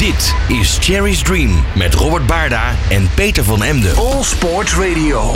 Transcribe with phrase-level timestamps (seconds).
[0.00, 3.96] Dit is Cherry's Dream met Robert Baarda en Peter van Emden.
[3.96, 5.34] All Sports Radio.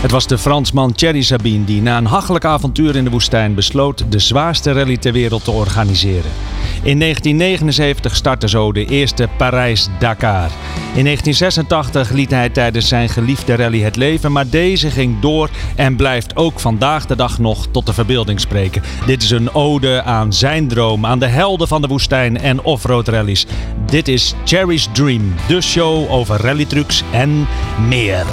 [0.00, 4.12] Het was de Fransman Thierry Sabine die na een hachelijk avontuur in de woestijn besloot
[4.12, 6.30] de zwaarste rally ter wereld te organiseren.
[6.84, 10.50] In 1979 startte zo de eerste Parijs-Dakar.
[10.94, 15.96] In 1986 liet hij tijdens zijn geliefde rally het leven, maar deze ging door en
[15.96, 18.82] blijft ook vandaag de dag nog tot de verbeelding spreken.
[19.06, 23.08] Dit is een ode aan zijn droom, aan de helden van de woestijn en offroad
[23.08, 23.46] rallies.
[23.86, 27.46] Dit is Cherry's Dream, de show over rallytrucks en
[27.88, 28.24] meer.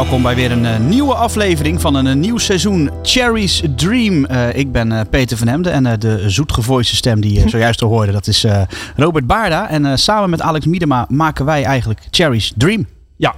[0.00, 4.26] Welkom bij weer een uh, nieuwe aflevering van een, een, nieuw seizoen Cherry's Dream.
[4.30, 8.12] Uh, ik ben uh, Peter van Hemden en de zoetgevoiste stem die je zojuist hoorde,
[8.12, 8.46] dat is
[8.96, 9.68] Robert Baarda.
[9.68, 12.86] En samen met Alex Miedema maken wij eigenlijk Cherry's Dream.
[13.16, 13.34] Ja,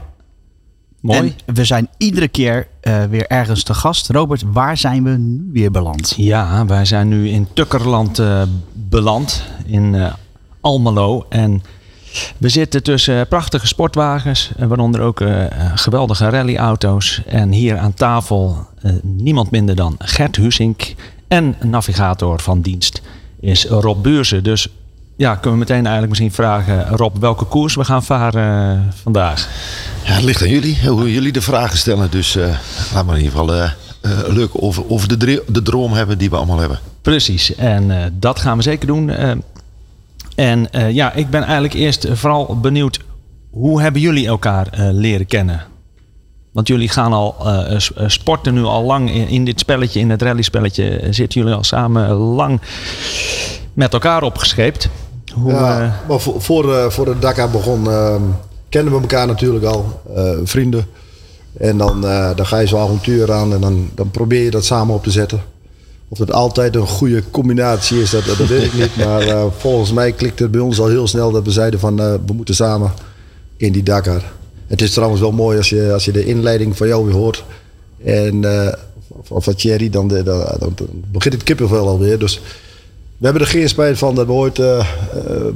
[1.01, 1.19] mooi.
[1.19, 2.67] En we zijn iedere keer
[3.11, 4.09] weer ergens te gast.
[4.09, 6.15] Robert, waar zijn we nu weer beland?
[6.17, 8.23] Ja, wij zijn nu in Tukkerland
[8.73, 10.13] beland, in
[10.61, 11.27] Almelo.
[11.29, 11.63] En
[12.39, 17.23] we zitten tussen prachtige sportwagens, eh, waaronder ook uh, geweldige rallyauto's.
[17.27, 20.95] En hier aan tafel uh, niemand minder dan Gert Husink
[21.29, 23.03] en navigator van dienst
[23.41, 24.43] is Rob Buurzen.
[24.43, 24.69] Dus
[25.17, 29.49] ja, kunnen we meteen eigenlijk misschien vragen, Rob, welke koers we gaan varen vandaag?
[30.05, 32.11] Ja, het ligt aan jullie, hoe jullie de vragen stellen.
[32.11, 32.45] Dus uh,
[32.95, 33.71] laat maar in ieder geval
[34.29, 36.79] leuk over, over de, de droom hebben die we allemaal hebben.
[37.03, 39.11] Precies, en dat gaan we zeker doen.
[40.35, 43.01] En uh, ja, ik ben eigenlijk eerst vooral benieuwd,
[43.51, 45.65] hoe hebben jullie elkaar uh, leren kennen?
[46.53, 50.23] Want jullie gaan al uh, sporten nu al lang in, in, dit spelletje, in het
[50.23, 52.61] rallyspelletje, zitten jullie al samen lang
[53.73, 54.89] met elkaar opgescheept.
[55.35, 58.23] Hoe, ja, maar voor, voor, voor de Dakar begon, ehm,
[58.69, 60.01] kennen we elkaar natuurlijk al,
[60.45, 60.87] vrienden.
[61.59, 62.01] En dan,
[62.37, 65.11] dan ga je zo'n avontuur aan en dan, dan probeer je dat samen op te
[65.11, 65.41] zetten.
[66.13, 68.97] Of het altijd een goede combinatie is, dat, dat weet ik niet.
[68.97, 72.01] Maar uh, volgens mij klikte het bij ons al heel snel dat we zeiden van
[72.01, 72.93] uh, we moeten samen
[73.57, 74.33] in die Dakar.
[74.67, 77.45] Het is trouwens wel mooi als je, als je de inleiding van jou weer hoort.
[78.05, 78.45] En
[79.23, 80.75] van, van Thierry, dan, de, dan,
[81.13, 82.19] begint het kippenvel alweer.
[82.19, 82.41] Dus
[83.17, 84.57] we hebben er geen spijt van dat we ooit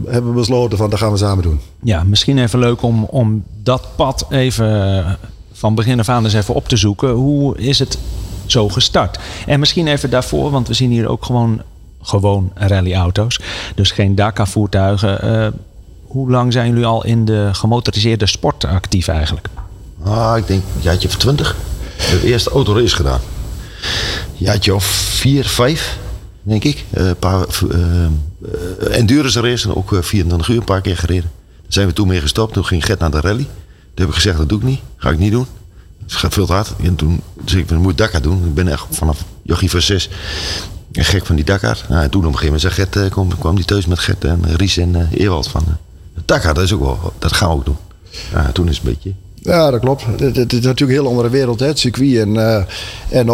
[0.06, 1.60] hebben besloten van dat gaan we samen doen.
[1.82, 5.18] Ja, misschien even leuk om, om dat pad even
[5.52, 7.10] van begin af aan eens even op te zoeken.
[7.10, 7.98] Hoe is het
[8.46, 9.18] zo gestart.
[9.46, 11.62] En misschien even daarvoor, want we zien hier ook gewoon,
[12.02, 13.40] gewoon rallyauto's.
[13.74, 15.24] Dus geen Dakar-voertuigen.
[15.24, 15.46] Uh,
[16.06, 19.48] hoe lang zijn jullie al in de gemotoriseerde sport actief eigenlijk?
[20.02, 21.56] Ah, ik denk een jaartje of twintig.
[21.96, 23.20] De eerste autorace gedaan.
[23.80, 25.98] Een jaartje of vier, vijf,
[26.42, 26.84] denk ik.
[26.90, 31.30] Een uh, paar uh, endurance races, ook 24 uur een paar keer gereden.
[31.62, 32.52] Daar zijn we toen mee gestopt.
[32.52, 33.46] Toen ging Gert naar de rally.
[33.46, 33.48] Toen
[33.94, 34.80] heb ik gezegd, dat doe ik niet.
[34.96, 35.46] Ga ik niet doen.
[36.06, 36.72] Gaat veel te hard.
[36.82, 38.44] En toen zei ik, moet Dakar doen.
[38.44, 40.08] Ik ben echt vanaf jochie van zes
[40.92, 41.84] gek van die Dakar.
[41.88, 43.98] Nou, en toen op een gegeven moment zei Gert, eh, kwam, kwam die thuis met
[43.98, 45.64] Gert en Ries en uh, Ewald van...
[45.68, 45.74] Uh,
[46.24, 47.76] Dakar, dat is ook wel, dat gaan we ook doen.
[48.32, 49.12] Ja, toen is het een beetje...
[49.34, 50.04] Ja, dat klopt.
[50.18, 51.66] Het, is natuurlijk een heel andere wereld, hè?
[51.66, 52.62] het circuit en, uh,
[53.08, 53.30] en.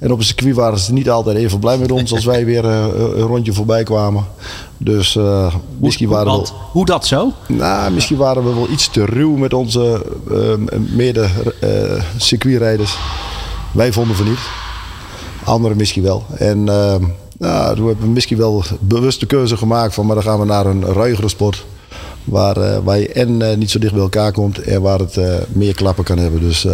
[0.00, 2.64] En op een circuit waren ze niet altijd even blij met ons als wij weer
[2.64, 4.24] uh, een rondje voorbij kwamen.
[4.78, 6.48] Dus uh, misschien hoe, waren we.
[6.72, 7.32] Hoe dat zo?
[7.46, 11.28] Nou, misschien waren we wel iets te ruw met onze uh, mede
[12.16, 12.98] circuitrijders.
[13.72, 14.38] Wij vonden van niet.
[15.44, 16.24] Anderen misschien wel.
[16.36, 16.64] En
[17.38, 20.44] nou, toen hebben we misschien wel bewust de keuze gemaakt van, maar dan gaan we
[20.44, 21.64] naar een ruigere sport.
[22.24, 25.18] Waar, waar je en niet zo dicht bij elkaar komt en waar het
[25.52, 26.40] meer klappen kan hebben.
[26.40, 26.66] Dus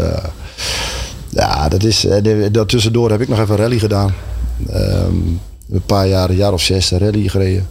[1.37, 2.06] ja, dat is,
[2.53, 4.15] daartussendoor heb ik nog even rally gedaan.
[4.71, 5.41] Um,
[5.71, 7.69] een paar jaar, een jaar of zes rally gereden.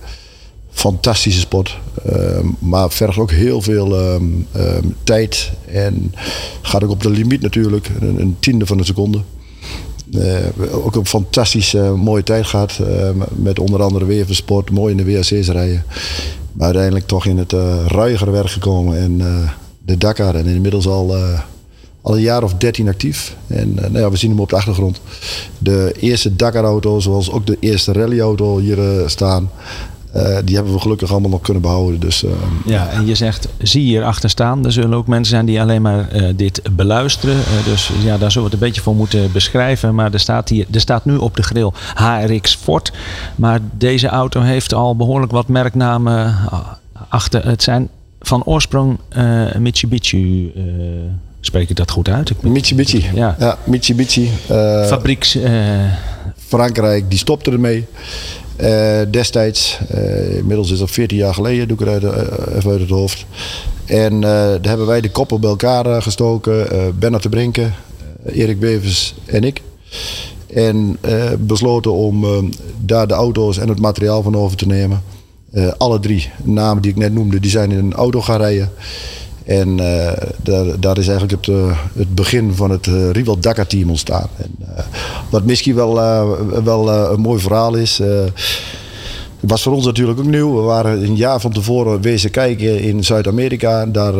[0.69, 1.77] Fantastische sport.
[2.09, 4.47] Um, maar vergt ook heel veel um,
[5.03, 5.51] tijd.
[5.71, 6.13] En
[6.61, 7.89] gaat ook op de limiet natuurlijk.
[7.99, 9.21] Een, een tiende van een seconde.
[10.11, 12.79] Uh, ook een fantastische mooie tijd gehad.
[13.35, 14.71] Met onder andere weer sport.
[14.71, 15.83] Mooi in de WRC's rijden.
[16.51, 17.51] Maar uiteindelijk toch in het
[17.87, 18.97] ruigere werk gekomen.
[18.97, 19.17] En
[19.85, 20.35] de Dakar.
[20.35, 21.15] En inmiddels al
[22.05, 23.35] al een jaar of dertien actief.
[23.47, 25.01] En uh, nou ja, we zien hem op de achtergrond.
[25.57, 29.49] De eerste Dakar-auto, zoals ook de eerste rally-auto hier uh, staan.
[30.11, 31.99] Eh, die hebben we gelukkig allemaal nog kunnen behouden.
[31.99, 32.25] Dus,
[32.65, 34.65] ja, en je zegt, zie hier achter staan.
[34.65, 37.35] Er zullen ook mensen zijn die alleen maar dit beluisteren.
[37.65, 39.95] dus ja, daar zullen we het een beetje voor moeten beschrijven.
[39.95, 42.91] Maar er staat, hier, er staat nu op de grill HRX Ford.
[43.35, 46.35] Maar deze auto heeft al behoorlijk wat merknamen
[47.09, 47.47] achter.
[47.47, 48.99] Het zijn van oorsprong
[49.57, 50.51] Mitsubishi.
[51.45, 52.29] Spreek ik dat goed uit?
[52.29, 53.05] Ik Mitsubishi.
[53.13, 54.29] Ja, ja Mitsubishi.
[54.87, 55.37] Fabrieks.
[56.37, 57.85] Frankrijk, die stopte ermee.
[58.61, 62.71] Uh, destijds, uh, inmiddels is dat 14 jaar geleden, doe ik het uit, uh, even
[62.71, 63.25] uit het hoofd.
[63.85, 66.67] En daar hebben wij de koppel bij elkaar gestoken.
[66.99, 67.73] Bernard de Brinken,
[68.25, 69.61] Erik Bevers en ik.
[70.53, 70.97] En
[71.39, 72.49] besloten om
[72.81, 75.03] daar de auto's en het materiaal van over te nemen.
[75.77, 78.69] alle drie namen die ik net noemde, die zijn in een auto gaan rijden.
[79.45, 80.11] En uh,
[80.79, 84.27] daar, is eigenlijk het, uh, het begin van het uh, Rival Dakar team ontstaan.
[84.37, 84.51] En,
[85.29, 85.93] wat misschien wel,
[86.63, 88.01] wel een mooi verhaal is.
[89.39, 90.55] was voor ons natuurlijk ook nieuw.
[90.55, 93.85] We waren een jaar van tevoren wezen kijken in Zuid-Amerika.
[93.85, 94.13] Daar,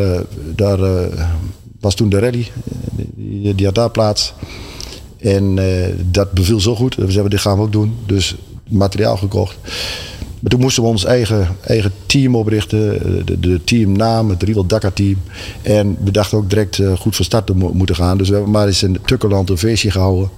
[0.56, 0.80] daar
[1.80, 2.48] was toen de rally.
[3.16, 4.34] Die, die had daar plaats.
[5.20, 5.60] En
[6.12, 6.96] dat beviel zo goed.
[6.96, 7.96] We zeiden, dit gaan we ook doen.
[8.06, 8.36] Dus
[8.70, 9.58] materiaal gekocht.
[10.44, 15.18] Toen moesten we ons eigen, eigen team oprichten, de, de teamnaam, het Riedel Dakar team.
[15.62, 18.18] En we dachten ook direct uh, goed van start te mo moeten gaan.
[18.18, 20.30] Dus we hebben maar eens in Tukkerland een feestje gehouden.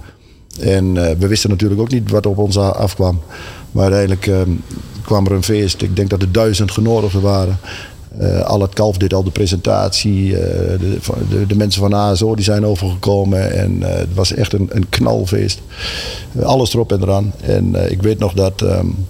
[0.60, 3.20] En uh, we wisten natuurlijk ook niet wat op ons afkwam.
[3.72, 4.54] Maar uiteindelijk uh,
[5.04, 5.82] kwam er een feest.
[5.82, 7.58] Ik denk dat er duizend genodigden waren.
[8.20, 10.26] Uh, al het kalf deed al de presentatie.
[10.26, 10.98] Uh, de,
[11.28, 13.52] de, de, mensen van ASO die zijn overgekomen.
[13.52, 15.60] En uh, het was echt een, een knalfeest.
[16.42, 17.32] alles erop en eraan.
[17.40, 19.06] En ik weet nog dat um,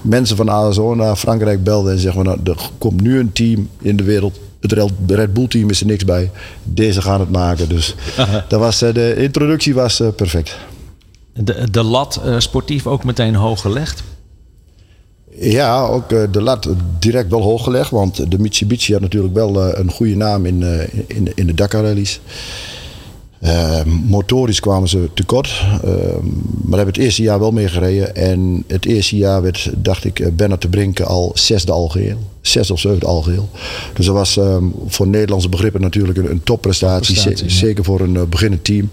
[0.00, 3.96] mensen van ASO naar Frankrijk belden en zeggen: nou, Er komt nu een team in
[3.96, 4.38] de wereld.
[4.60, 4.72] Het
[5.06, 6.30] Red Bull team is er niks bij.
[6.62, 7.68] Deze gaan het maken.
[7.68, 7.94] Dus
[8.48, 10.56] dat was, de introductie was perfect.
[11.34, 14.02] De, de lat sportief ook meteen hoog gelegd?
[15.38, 16.68] Ja, ook uh, de lat
[16.98, 17.90] direct wel hoog gelegd.
[17.90, 21.54] Want de Mitsubishi had natuurlijk wel uh, een goede naam in, uh, in, in de
[21.54, 22.20] Dakar rallies.
[24.06, 25.62] motorisch kwamen ze tekort.
[26.62, 28.16] maar hebben het eerste jaar wel mee gereden.
[28.16, 32.18] En het eerste jaar werd, dacht ik, Bernard te Brinken al zesde algeheel.
[32.40, 33.48] Zes of zevende algeheel.
[33.94, 37.50] Dus dat was um, voor Nederlandse begrippen natuurlijk een, een topprestatie.
[37.50, 38.90] Zeker voor een beginnend team.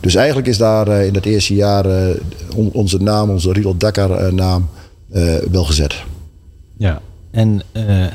[0.00, 1.86] Dus eigenlijk is daar in het eerste jaar
[2.56, 4.83] on, onze naam, onze Riedel Dakar naam uh,
[5.50, 5.94] wel gezet.
[6.76, 7.00] Ja,
[7.30, 8.06] en uh,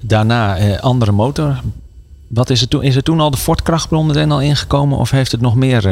[0.00, 1.60] daarna uh, andere motor.
[2.26, 5.10] Wat is, het toen, is er toen al de Ford krachtbron meteen al ingekomen of
[5.10, 5.88] heeft het nog meer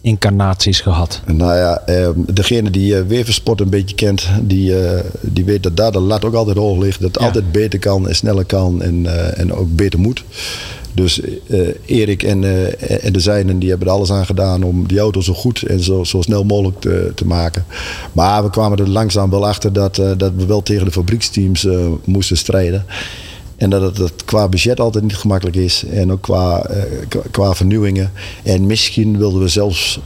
[0.00, 1.20] incarnaties gehad?
[1.26, 1.82] Nou ja,
[2.16, 4.74] degene die Weversport een beetje kent, die,
[5.20, 7.00] die weet dat daar de lat ook altijd hoog ligt.
[7.00, 10.24] Dat het altijd beter kan en sneller kan en, en ook beter moet.
[10.98, 14.86] Dus uh, Erik en, uh, en de zijnen die hebben er alles aan gedaan om
[14.86, 17.64] die auto zo goed en zo, zo snel mogelijk te, te maken.
[18.12, 21.66] Maar we kwamen er langzaam wel achter dat, uh, dat we wel tegen de fabrieksteams
[22.04, 22.84] moesten strijden.
[23.56, 25.84] En dat het, qua budget altijd niet gemakkelijk is.
[25.90, 26.70] En ook qua,
[27.30, 28.12] qua vernieuwingen.
[28.42, 30.00] En misschien wilden we zelfs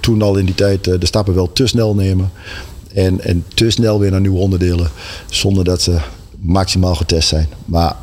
[0.00, 2.30] toen al in die tijd de stappen wel te snel nemen.
[2.94, 4.88] En, en te snel weer naar nieuwe onderdelen.
[5.30, 5.98] Zonder dat ze
[6.46, 7.48] maximaal getest zijn.
[7.64, 7.96] Maar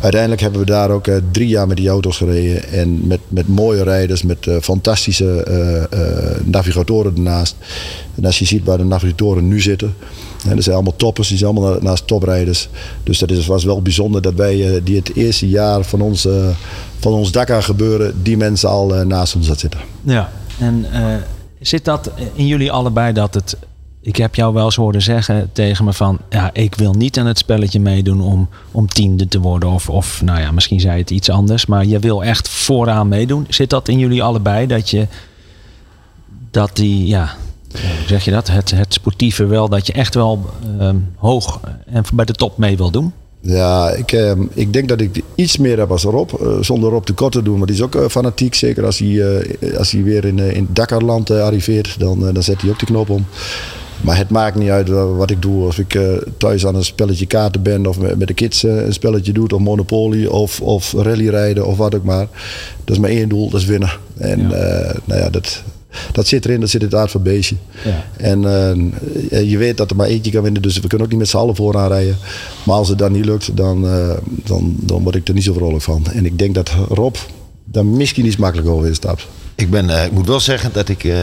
[0.00, 2.68] uiteindelijk hebben we daar ook uh, drie jaar met die auto's gereden.
[2.68, 5.46] En met, met mooie rijders, met uh, fantastische
[5.92, 7.56] uh, navigatoren ernaast.
[8.14, 9.94] En als je ziet waar de navigatoren nu zitten.
[10.48, 12.68] En dat zijn allemaal toppers, die zijn allemaal naast toprijders.
[13.02, 16.28] Dus dat is, was wel bijzonder dat wij die het eerste jaar van ons,
[16.98, 19.80] van ons Dakar gebeuren, die mensen al naast ons had zitten.
[20.02, 20.86] Ja, en
[21.60, 23.56] zit dat in jullie allebei dat het
[24.08, 26.18] ik heb jou wel eens horen zeggen tegen me van...
[26.30, 29.68] ja, ik wil niet aan het spelletje meedoen om, om tiende te worden.
[29.68, 31.66] Of, of nou ja, misschien zei het iets anders.
[31.66, 33.46] Maar je wil echt vooraan meedoen.
[33.48, 34.66] Zit dat in jullie allebei?
[34.66, 35.06] Dat je...
[36.50, 37.34] Dat die, ja...
[37.72, 38.48] Hoe zeg je dat?
[38.48, 39.68] Het, het sportieve wel.
[39.68, 40.46] Dat je echt wel
[40.80, 43.12] uh, hoog en bij de top mee wil doen?
[43.40, 46.30] Ja, ik, uh, ik denk dat ik iets meer heb als Rob.
[46.40, 47.58] Uh, zonder Rob tekort te doen.
[47.58, 48.54] Maar die is ook uh, fanatiek.
[48.54, 49.46] Zeker als hij,
[49.78, 51.98] als hij weer in, in Dakarland arriveert.
[51.98, 53.26] Dan, dan zet hij ook de knop om.
[54.00, 55.66] Maar het maakt niet uit wat ik doe.
[55.66, 58.92] Of ik uh, thuis aan een spelletje kaarten ben of met, de kids uh, een
[58.92, 62.28] spelletje doe, of Monopoly of, of rallyrijden of wat ook maar.
[62.84, 63.90] Dat is maar één doel, dat is winnen.
[64.16, 64.88] En ja.
[64.88, 65.62] Uh, nou ja, dat,
[66.12, 67.56] dat zit erin, dat zit in het aard van het beestje.
[67.84, 68.04] Ja.
[68.16, 68.40] En
[69.48, 71.36] je weet dat er maar eentje kan winnen, dus we kunnen ook niet met z'n
[71.36, 72.16] allen vooraan rijden.
[72.64, 73.86] Maar als het dan niet lukt, dan,
[74.44, 76.06] dan, dan word ik er niet zo vrolijk van.
[76.12, 77.14] En ik denk dat Rob
[77.64, 79.26] daar misschien iets makkelijker over instapt.
[79.58, 81.16] Ik, ben, uh, ik moet wel zeggen dat ik uh,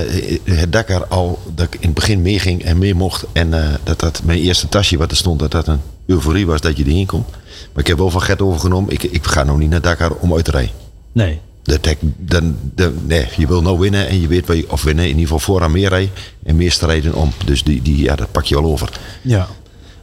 [0.44, 3.26] het Dakar al dat ik in het begin meeging en mee mocht.
[3.32, 6.62] En uh, dat dat mijn eerste tasje wat er stond, dat dat een euforie was
[6.62, 7.30] dat je erin komt.
[7.74, 8.94] Maar ik heb wel van Gert overgenomen.
[8.94, 10.72] Ik, ik ga nou niet naar Dakar om uit te rijden.
[11.12, 11.40] Nee.
[11.64, 15.04] Dat, dan, dan, nee, je wil nou winnen en je weet waar je, of winnen,
[15.04, 16.12] in ieder geval vooraan meer rijden
[16.44, 17.32] en meer strijden om.
[17.46, 19.00] Dus die, die, ja, dat pak je wel over.
[19.22, 19.48] Ja.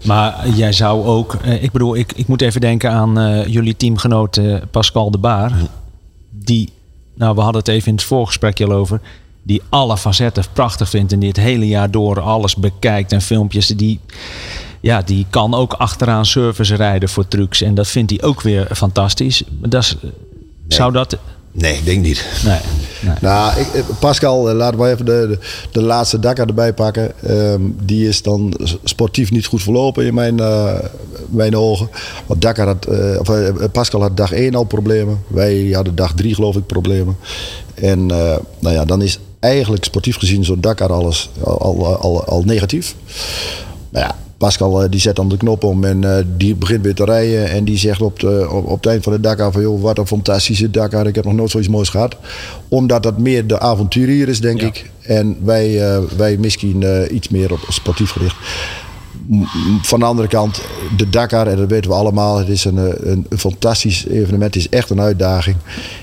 [0.05, 3.77] Maar jij zou ook, eh, ik bedoel, ik, ik moet even denken aan eh, jullie
[3.77, 5.53] teamgenoot eh, Pascal de Baar.
[6.31, 6.73] Die,
[7.23, 9.01] nou we hadden het even in het voorgesprekje al over.
[9.43, 13.67] Die alle facetten prachtig vindt en die het hele jaar door alles bekijkt en filmpjes.
[13.67, 14.01] Die,
[14.81, 17.63] ja, die kan ook achteraan service rijden voor trucks.
[17.63, 19.43] En dat vindt hij ook weer fantastisch.
[19.49, 19.97] Dat is,
[20.69, 21.19] Zou dat...
[21.53, 22.27] Nee, ik denk niet.
[22.45, 22.59] Nee,
[23.01, 23.15] nee.
[23.21, 25.39] Nou, ik, eh, Pascal, eh, laten we even de, de,
[25.73, 27.13] de laatste Dakar erbij pakken.
[27.23, 28.55] Ehm, die is dan
[28.85, 30.79] sportief niet goed verlopen in mijn, eh,
[31.29, 31.89] mijn ogen.
[32.27, 32.87] Want Dakar had,
[33.19, 33.31] of,
[33.73, 35.23] Pascal had dag 1 al problemen.
[35.27, 37.17] Wij hadden dag 3 geloof ik problemen.
[37.75, 42.43] En nou ja, dan is eigenlijk sportief gezien zo'n Dakar alles al, al, al, al
[42.43, 42.95] negatief.
[43.91, 46.95] Nou ja, Pascal eh, die zet dan de knop om en eh, die begint weer
[46.95, 47.51] te rijden.
[47.51, 49.63] En die zegt op, de, op, op het eind van de Dakar van...
[49.63, 51.07] joh, wat een fantastische Dakar.
[51.07, 52.17] Ik heb nog nooit zoiets moois gehad.
[52.69, 54.91] Omdat dat meer de avonturier is, denk ik.
[55.03, 56.85] En wij, eh, wij misschien
[57.15, 58.37] iets meer op sportief gericht.
[59.83, 60.61] Van de andere kant,
[60.97, 64.55] de Dakar, en dat weten we allemaal, het is een, een, een fantastisch evenement.
[64.55, 65.57] Het is echt een uitdaging.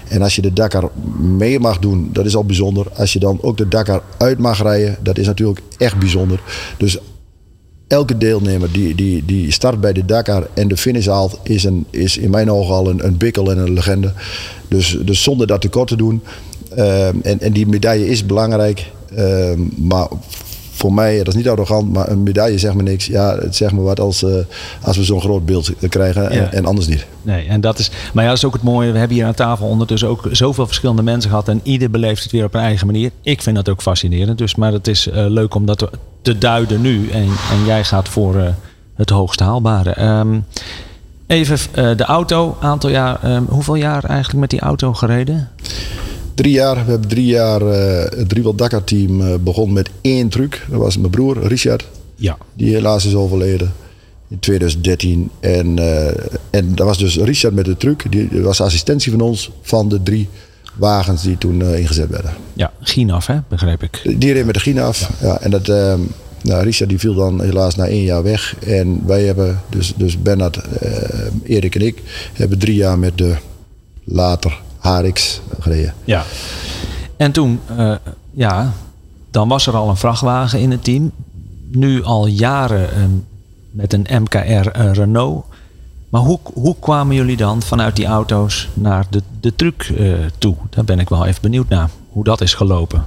[0.08, 2.88] En als je de Dakar mee mag doen, dat is al bijzonder.
[2.96, 6.42] Als je dan ook de Dakar uit mag rijden, dat is natuurlijk echt bijzonder.
[6.78, 7.00] Dus
[7.90, 11.86] elke deelnemer die, die, die start bij de Dakar en de finish haalt, is, een,
[11.90, 14.14] is in mijn ogen al een, een bikkel en een legende.
[14.68, 16.22] Dus, dus zonder dat tekort te doen.
[16.76, 18.92] ehm, en, en die medaille is belangrijk.
[19.16, 20.08] ehm, maar
[20.72, 23.06] voor mij, dat is niet arrogant, maar een medaille zegt me niks.
[23.06, 24.32] Ja, het zegt me wat als, eh,
[24.82, 26.30] als we zo'n groot beeld krijgen Ja.
[26.30, 27.06] en, en anders niet.
[27.22, 28.92] Nee, en dat is, maar ja, dat is ook het mooie.
[28.92, 31.48] We hebben hier aan tafel ondertussen ook zoveel verschillende mensen gehad.
[31.48, 33.12] En ieder beleeft het weer op een eigen manier.
[33.22, 34.38] Ik vind dat ook fascinerend.
[34.38, 35.90] Dus, maar het is eh, leuk om dat
[36.22, 37.10] te duiden nu.
[37.10, 38.48] En, en jij gaat voor eh,
[38.96, 39.90] het hoogst haalbare.
[39.90, 40.40] Ehm,
[41.28, 42.58] even eh, de auto.
[42.60, 43.24] Aantal jaar.
[43.24, 45.50] ehm, hoeveel jaar eigenlijk met die auto gereden?
[46.34, 50.66] Drie jaar, we hebben drie jaar eh, het Driewald Dakar team begon met één truc.
[50.70, 51.88] Dat was mijn broer Richard.
[52.16, 52.38] Ja.
[52.54, 53.74] Die helaas is overleden
[54.28, 55.30] in 2013.
[55.40, 55.80] En,
[56.50, 58.12] en dat was dus Richard met de truc.
[58.12, 60.30] Die die was assistentie van ons van de drie
[60.80, 62.34] wagens die toen eh, ingezet werden.
[62.54, 64.02] Ja, Ginaf, hè, begreep ik.
[64.18, 65.10] Die reed met de Gina af.
[65.22, 65.40] Ja.
[65.40, 65.94] en dat, eh,
[66.42, 68.56] nou, Richard die viel dan helaas na één jaar weg.
[68.66, 72.02] En wij hebben, dus, dus Bernard, eh, Erik en ik,
[72.34, 73.36] hebben drie jaar met de
[74.04, 75.94] later HRX gereden.
[76.04, 76.24] Ja.
[77.18, 77.96] En toen, eh,
[78.32, 78.74] ja,
[79.32, 81.12] dan was er al een vrachtwagen in het team.
[81.72, 83.04] Nu al jaren eh,
[83.72, 85.46] met een MKR eh, Renault.
[86.10, 90.56] Maar hoe, hoe kwamen jullie dan vanuit die auto's naar de, de truc eh, toe?
[90.70, 91.90] Daar ben ik wel even benieuwd naar.
[92.10, 93.06] Hoe dat is gelopen.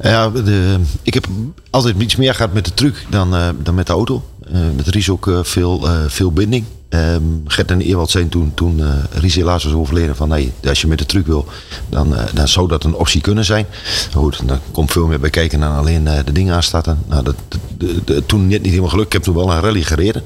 [0.00, 1.26] Ja, de, ik heb
[1.70, 4.22] altijd iets meer gehad met de truc dan, eh, dan met de auto.
[4.50, 6.64] Eh, met Ries ook eh, veel, eh, veel binding.
[6.88, 8.80] Ehm Gert en Ewald zijn toen, toen
[9.12, 11.46] Ries helaas was overleden van nee, als je met de truc wil,
[11.88, 13.66] dan, dan zou dat een optie kunnen zijn.
[14.14, 16.98] Goed, dan komt veel meer bij kijken dan alleen de dingen aanstarten.
[17.08, 17.34] Nou, dat,
[17.78, 19.06] de- toen net niet helemaal gelukt.
[19.06, 20.22] Ik heb toen wel een rally gereden.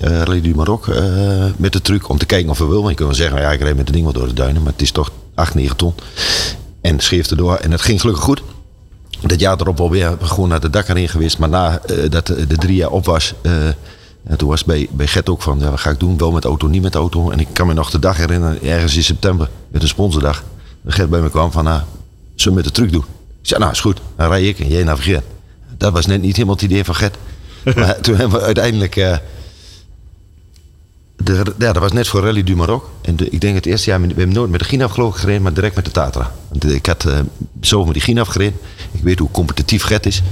[0.00, 0.86] rally du Maroc
[1.56, 2.88] met de truc om te kijken of we wil.
[2.88, 4.62] Je kunt wel zeggen, ja, ik reed met de ding wel door de duinen.
[4.62, 5.94] Maar het is toch 8, 9 ton.
[6.80, 7.54] En schreef erdoor.
[7.54, 8.42] En het ging gelukkig goed
[9.28, 11.38] dat jaar erop alweer gewoon naar de Dakar in geweest.
[11.38, 13.66] Maar na eh, dat de drie jaar op was, eh,
[14.24, 16.18] en toen was bij, bij Gert ook van, ja, wat ga ik doen?
[16.18, 17.30] Wel met auto, niet met auto.
[17.30, 20.44] En ik kan me nog de dag herinneren, ergens in september, met een sponsordag.
[20.82, 21.80] Dat Gert bij me kwam van, nou,
[22.34, 23.04] zullen we met de truc doen?
[23.40, 24.00] Ik zei, nou, is goed.
[24.16, 25.24] Dan rij ik en jij navigeert.
[25.76, 27.16] Dat was net niet helemaal het idee van Gert.
[27.76, 28.96] maar toen hebben we uiteindelijk...
[28.96, 29.16] eh,
[31.24, 32.84] de, ja, dat was net voor Rally du Maroc.
[33.02, 35.20] En de- ik denk het eerste jaar, we hebben nooit met de Ginaf geloof ik
[35.20, 36.32] gereden, maar direct met de Tatra.
[36.66, 37.18] Ik had eh,
[37.60, 38.58] zo met die Ginaf gereden.
[38.92, 40.22] Ik weet hoe competitief Gert is.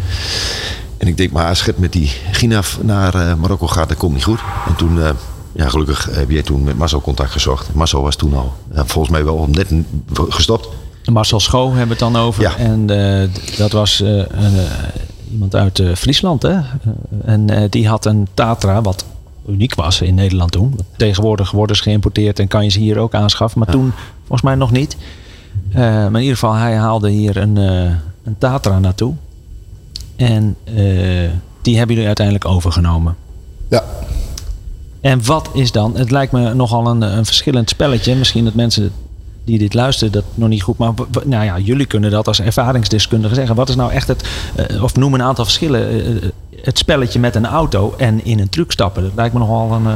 [0.97, 4.15] En ik denk, maar als Gert met die Ginaf naar eh, Marokko gaat, dat komt
[4.15, 4.41] niet goed.
[4.67, 5.11] En toen, eh,
[5.53, 7.75] ja gelukkig heb jij toen met Marcel contact gezocht.
[7.75, 9.73] Marcel was toen al, volgens mij wel net
[10.29, 10.69] gestopt.
[11.13, 12.43] Marcel Schoo hebben we het dan over.
[12.43, 12.57] Ja.
[12.57, 12.87] En
[13.57, 14.27] dat was een,
[15.33, 16.43] iemand uit Friesland.
[16.43, 16.57] Hè?
[17.25, 19.05] En die had een Tatra, wat
[19.49, 20.79] uniek was in Nederland toen.
[20.97, 23.59] Tegenwoordig worden ze geïmporteerd en kan je ze hier ook aanschaffen.
[23.59, 24.97] Maar toen volgens mij nog niet.
[25.73, 27.93] Eh, maar in ieder geval, hij haalde hier een, eh,
[28.25, 29.15] een Tatra naartoe.
[30.17, 30.75] En eh,
[31.63, 33.17] die hebben jullie uiteindelijk overgenomen.
[33.69, 33.85] Ja,
[35.01, 35.97] En wat is dan?
[35.97, 38.15] Het lijkt me nogal een, een verschillend spelletje.
[38.15, 38.93] Misschien dat mensen
[39.49, 40.79] die dit luisteren dat nog niet goed.
[40.79, 40.93] Maar
[41.25, 43.55] nou ja, jullie kunnen dat als ervaringsdeskundige zeggen.
[43.55, 45.89] Wat is nou echt het, eh, of noem een aantal verschillen.
[45.89, 46.23] eh, eh,
[46.63, 49.03] het spelletje met een auto en in een truck stappen.
[49.03, 49.87] Dat lijkt me nogal een,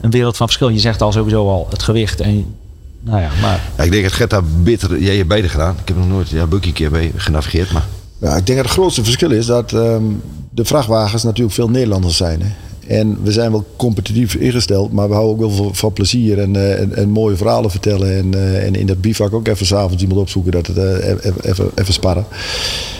[0.00, 0.68] een wereld van verschil.
[0.68, 2.20] Je zegt al sowieso al het gewicht.
[2.20, 2.54] En,
[3.00, 5.76] nou ja, maar Ja, ik denk dat Gert daar beter, jij hebt beide gedaan.
[5.82, 7.84] Ik heb nog nooit, ja, Bucky een keer bij genavigeerd, maar
[8.18, 10.02] Ja, ik denk dat het grootste verschil is dat ehm,
[10.50, 12.42] de vrachtwagens natuurlijk veel Nederlanders zijn.
[12.42, 12.48] Hè?
[12.86, 16.56] En we zijn wel competitief ingesteld, maar we houden ook wel van, van plezier en,
[16.56, 18.16] eh, en, mooie verhalen vertellen.
[18.16, 21.08] En, eh, en in dat bivak ook even s'avonds iemand opzoeken dat het eh,
[21.42, 22.26] even, even, sparren.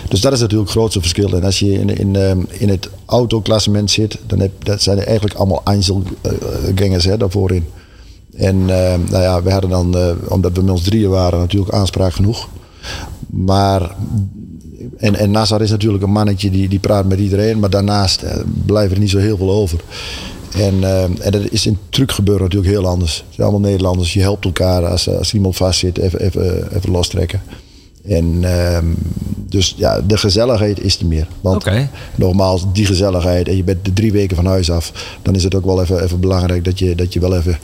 [0.08, 1.32] Dus dat is natuurlijk het grootste verschil.
[1.32, 5.06] En als je in, in, ehm, in het autoklassement zit, dan heb, dat zijn er
[5.06, 7.64] eigenlijk allemaal Einzelgangers hè, daarvoor in.
[8.36, 9.96] En ehm, nou ja, we hadden dan,
[10.28, 12.48] omdat we met ons drieën waren, natuurlijk aanspraak genoeg.
[13.26, 13.94] Maar,
[14.98, 18.36] en, en Nazar is natuurlijk een mannetje die, die praat met iedereen, maar daarnaast eh,
[18.66, 19.80] blijven er niet zo heel veel over.
[20.56, 23.16] En, ehm, en dat is in trucgebeuren natuurlijk heel anders.
[23.16, 26.90] Het zijn allemaal Nederlanders, je helpt elkaar als, als iemand vast zit, even, even, even
[26.90, 27.42] lostrekken.
[28.08, 28.86] En ehm,
[29.48, 31.28] dus ja, de gezelligheid is er meer.
[31.40, 31.66] Want
[32.14, 35.54] nogmaals, die gezelligheid en je bent de drie weken van huis af, dan is het
[35.54, 37.58] ook wel even, even belangrijk dat je, dat je wel even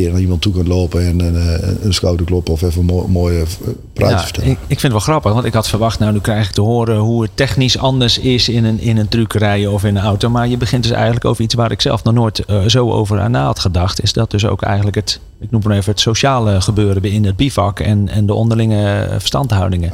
[0.00, 3.08] keer naar iemand toe kunt lopen en een, een schouder kloppen of even een mooi,
[3.08, 3.46] mooie eh,
[3.92, 4.50] praatje Ja, vertellen.
[4.50, 6.60] ik, ik vind het wel grappig, want ik had verwacht, nou nu krijg ik te
[6.60, 10.30] horen hoe het technisch anders is in een, in een truckerij of in een auto.
[10.30, 13.20] Maar je begint dus eigenlijk over iets waar ik zelf nog nooit eh, zo over
[13.20, 14.02] aan na had gedacht.
[14.02, 17.36] Is dat dus ook eigenlijk het, ik noem maar even het sociale gebeuren in het
[17.36, 19.92] bivak en, en de onderlinge eh, verstandhoudingen.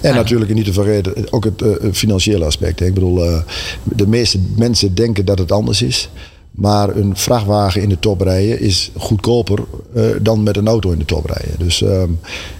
[0.00, 2.78] En natuurlijk niet te vergeten ook het eh, financiële aspect.
[2.78, 2.86] hè.
[2.86, 3.42] Ik bedoel, eh,
[3.82, 6.08] de meeste mensen denken dat het anders is.
[6.52, 9.58] Maar een vrachtwagen in de top rijden is goedkoper
[9.94, 11.58] eh, dan met een auto in de top rijden.
[11.58, 12.10] Dus, ehm,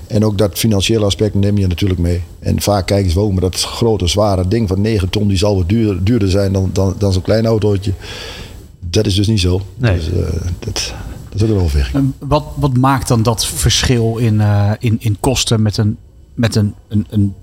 [0.07, 2.23] en ook dat financiële aspect neem je natuurlijk mee.
[2.39, 5.57] En vaak kijken ze wel, maar dat grote, zware ding van 9 ton, die zal
[5.57, 7.93] wat duur, duurder zijn dan, dan, dan zo'n klein autootje.
[8.81, 9.61] Dat is dus niet zo.
[9.77, 9.97] Nee.
[9.97, 10.17] Dus, eh,
[10.59, 10.93] dat,
[11.29, 12.13] dat is ook een overweging.
[12.19, 15.97] Wat, wat maakt dan dat verschil in, eh, in, in kosten met een,
[16.35, 17.35] met een, een, een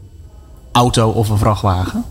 [0.72, 2.03] auto of een vrachtwagen?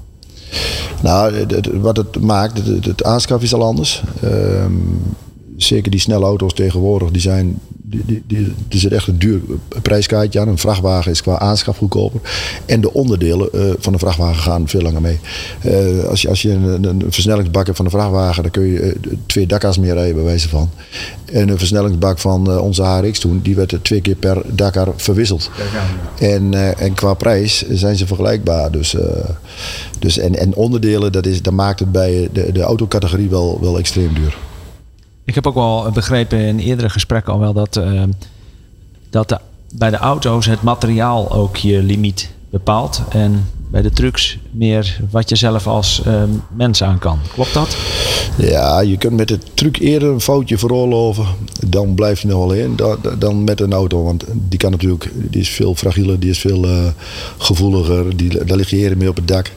[1.02, 1.46] Nou,
[1.80, 4.02] wat het maakt, het, het aanschaf is al anders.
[4.22, 4.72] Ehm,
[5.56, 9.40] zeker die snelle auto's tegenwoordig, die zijn, die, die, er zit echt een duur
[9.82, 10.48] prijskaartje aan.
[10.48, 12.20] Een vrachtwagen is qua aanschaf goedkoper.
[12.66, 15.18] En de onderdelen eh, van de vrachtwagen gaan veel langer mee.
[15.60, 18.80] Eh, als, je, als je een, een versnellingsbak hebt van de vrachtwagen, dan kun je
[18.80, 20.70] eh, twee dakkas meer rijden bij wijze van.
[21.32, 25.50] En een versnellingsbak van onze HRX toen, die werd twee keer per Dakar verwisseld.
[26.18, 28.70] En, en qua prijs zijn ze vergelijkbaar.
[28.70, 28.96] Dus,
[29.98, 33.78] dus en, en onderdelen, dat, is, dat maakt het bij de, de autocategorie wel, wel
[33.78, 34.36] extreem duur.
[35.28, 38.02] Ik heb ook wel begrepen in eerdere gesprekken al wel dat, eh,
[39.10, 39.40] dat
[39.74, 43.02] bij de auto's het materiaal ook je limiet bepaalt.
[43.08, 46.22] En bij de trucks meer wat je zelf als eh,
[46.56, 47.18] mens aan kan.
[47.32, 47.76] Klopt dat?
[48.36, 51.26] Ja, je kunt met de truc eerder een foutje veroorloven.
[51.66, 54.02] Dan blijf je nog wel in dan, dan met een auto.
[54.02, 56.86] Want die kan natuurlijk, die is veel fragieler, die is veel eh,
[57.38, 58.16] gevoeliger.
[58.16, 59.52] Die, daar lig je eerder mee op het dak.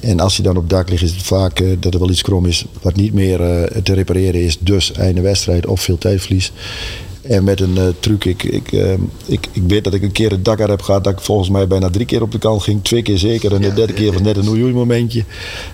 [0.00, 2.10] En als je dan op het dak ligt, is het vaak eh, dat er wel
[2.10, 4.58] iets krom is wat niet meer eh, te repareren is.
[4.58, 6.52] Dus einde wedstrijd of veel tijdverlies.
[7.22, 8.92] En met een eh, truc, ik, ik, eh,
[9.26, 11.48] ik, ik weet dat ik een keer het dak uit heb gehad dat ik volgens
[11.48, 12.84] mij bijna drie keer op de kant ging.
[12.84, 15.24] Twee keer zeker en de derde keer was net een oei momentje.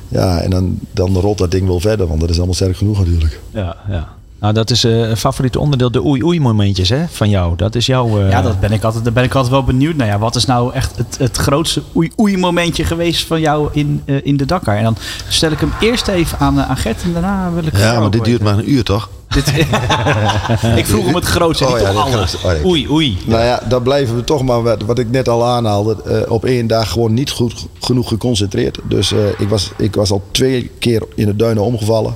[0.09, 2.99] Ja, en dan, dan rolt dat ding wel verder, want dat is allemaal sterk genoeg
[2.99, 3.41] natuurlijk.
[3.51, 4.17] Ja, ja.
[4.41, 7.57] Nou, dat is eh, een favoriet onderdeel, de oei-oei momentjes hè, van jou.
[7.57, 8.21] Dat is jouw...
[8.21, 10.07] eh, Ja, dat ben ik altijd, daar ben ik altijd wel benieuwd naar.
[10.07, 14.37] Ja, wat is nou echt het, het grootste oei-oei-momentje geweest van jou in, eh, in
[14.37, 14.77] de Dakar?
[14.77, 14.97] En dan
[15.29, 17.77] stel ik hem eerst even aan, aan Gert en daarna wil ik...
[17.77, 19.09] Ja, maar dit duurt maar een uur toch?
[20.77, 22.37] Ik vroeg hem het grootste, Oh ja, alles.
[22.37, 22.65] oh, nee.
[22.67, 23.19] Oei, oei.
[23.27, 26.45] Nou ja, dan blijven we toch maar, wat, wat ik net al aanhaalde, eh, op
[26.45, 28.79] één dag gewoon niet goed genoeg geconcentreerd.
[28.89, 32.15] Dus eh, ik, was, ik was al twee keer in de duinen omgevallen.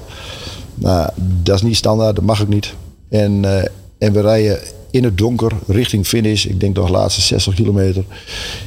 [0.74, 1.10] Nou,
[1.42, 2.74] dat is niet standaard, dat mag ook niet.
[3.08, 4.58] En, eh, en we rijden
[4.90, 6.44] in het donker richting finish.
[6.44, 8.04] Ik denk nog de laatste 60 kilometer.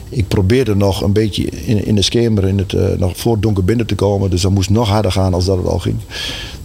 [0.09, 3.41] Ik probeerde nog een beetje in, in de schemer, in het, eh, nog voor het
[3.41, 4.29] donker binnen te komen.
[4.29, 5.97] Dus dat moest nog harder gaan als dat het al ging.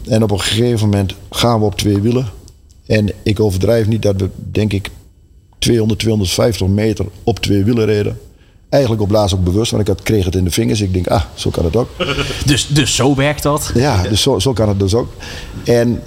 [0.09, 2.27] En op een gegeven moment gaan we op twee wielen.
[2.87, 4.91] En ik overdrijf niet dat we, denk ik,
[5.59, 8.19] 200, 250 meter op twee wielen reden.
[8.69, 10.81] Eigenlijk op laatst ook bewust, want ik had, kreeg het in de vingers.
[10.81, 11.89] Ik denk, ah, zo kan het ook.
[12.47, 13.71] Dus, dus zo werkt dat.
[13.75, 15.09] Ja, dus zo, zo kan het dus ook.
[15.65, 16.01] En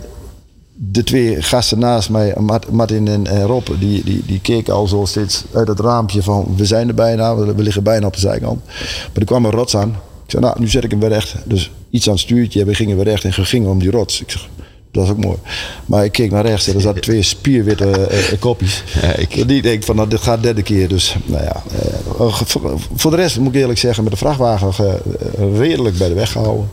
[0.75, 5.05] de twee gasten naast mij, Mart- Martin en, Rob, die, die, die keken al zo
[5.05, 8.19] steeds uit het raampje van we zijn er bijna, we, we liggen bijna op de
[8.19, 8.65] zijkant.
[8.65, 9.89] Maar er kwam een rots aan.
[10.25, 11.35] Ik zei, nou, nu zet ik hem weer recht.
[11.45, 14.21] Dus iets aan het stuurtje, we gingen weer recht en gingen om die rots.
[14.21, 14.47] Ik zeg,
[14.91, 15.37] dat is ook mooi.
[15.85, 18.83] Maar ik keek naar rechts en er zaten twee spierwitte eh, eh, kopjes.
[19.01, 20.87] Ja, ik- Die denk van, nou, dit gaat de derde keer.
[20.87, 21.63] Dus, nou ja.
[22.19, 26.07] eh, voor, voor de rest moet ik eerlijk zeggen, met de vrachtwagen eh, redelijk bij
[26.07, 26.69] de weg gehouden.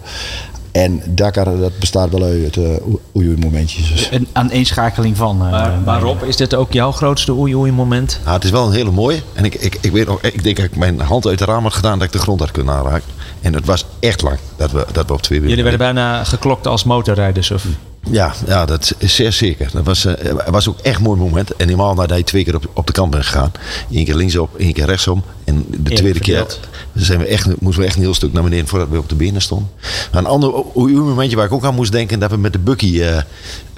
[0.73, 2.69] En Dakar, dat bestaat wel uit uh,
[3.17, 3.93] oei momentjes.
[3.93, 4.09] Dus.
[4.11, 5.43] Een aaneenschakeling van.
[5.45, 8.21] eh, Maar, maar Rob, is dit ook jouw grootste oei-oei moment?
[8.25, 9.21] Nou, het is wel een hele mooie.
[9.33, 11.63] En ik, ik, ik weet nog, ik denk dat ik mijn hand uit de raam
[11.63, 13.09] had gedaan dat ik de grond had kunnen aanraken.
[13.41, 16.25] En het was echt lang dat we, dat we op twee wielen Jullie werden bijna
[16.25, 17.51] geklokt als motorrijders.
[17.51, 17.65] Of?
[18.11, 19.71] Ja, ja, dat is zeer zeker.
[19.73, 21.57] Dat was, eh, was ook echt een mooi moment.
[21.57, 23.53] En helemaal nadat hij twee keer op, op de kant bent gegaan.
[23.91, 25.23] Eén keer linksom, één keer rechtsom.
[25.45, 26.47] En de tweede keer
[26.95, 29.15] zijn we echt, moesten we echt een heel stuk naar beneden voordat we op de
[29.15, 29.71] benen stonden.
[30.13, 33.03] Maar een ander momentje waar ik ook aan moest denken, dat we met de Bucky
[33.03, 33.23] eh,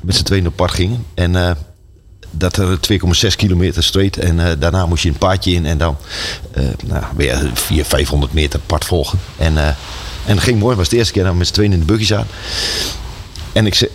[0.02, 1.04] met z'n tweeën op pad gingen.
[1.14, 1.50] En eh,
[2.32, 4.16] dat er 2,6 kilometer straight.
[4.16, 5.96] En eh, daarna moest je een paadje in en dan
[6.52, 9.18] eh, nou, weer 400, 500 meter pad volgen.
[9.36, 9.74] En, eh,
[10.26, 10.76] en ging mooi.
[10.76, 12.30] Was de eerste keer dat we met z'n tweeën in de buggy zaten.
[13.52, 13.88] En ik,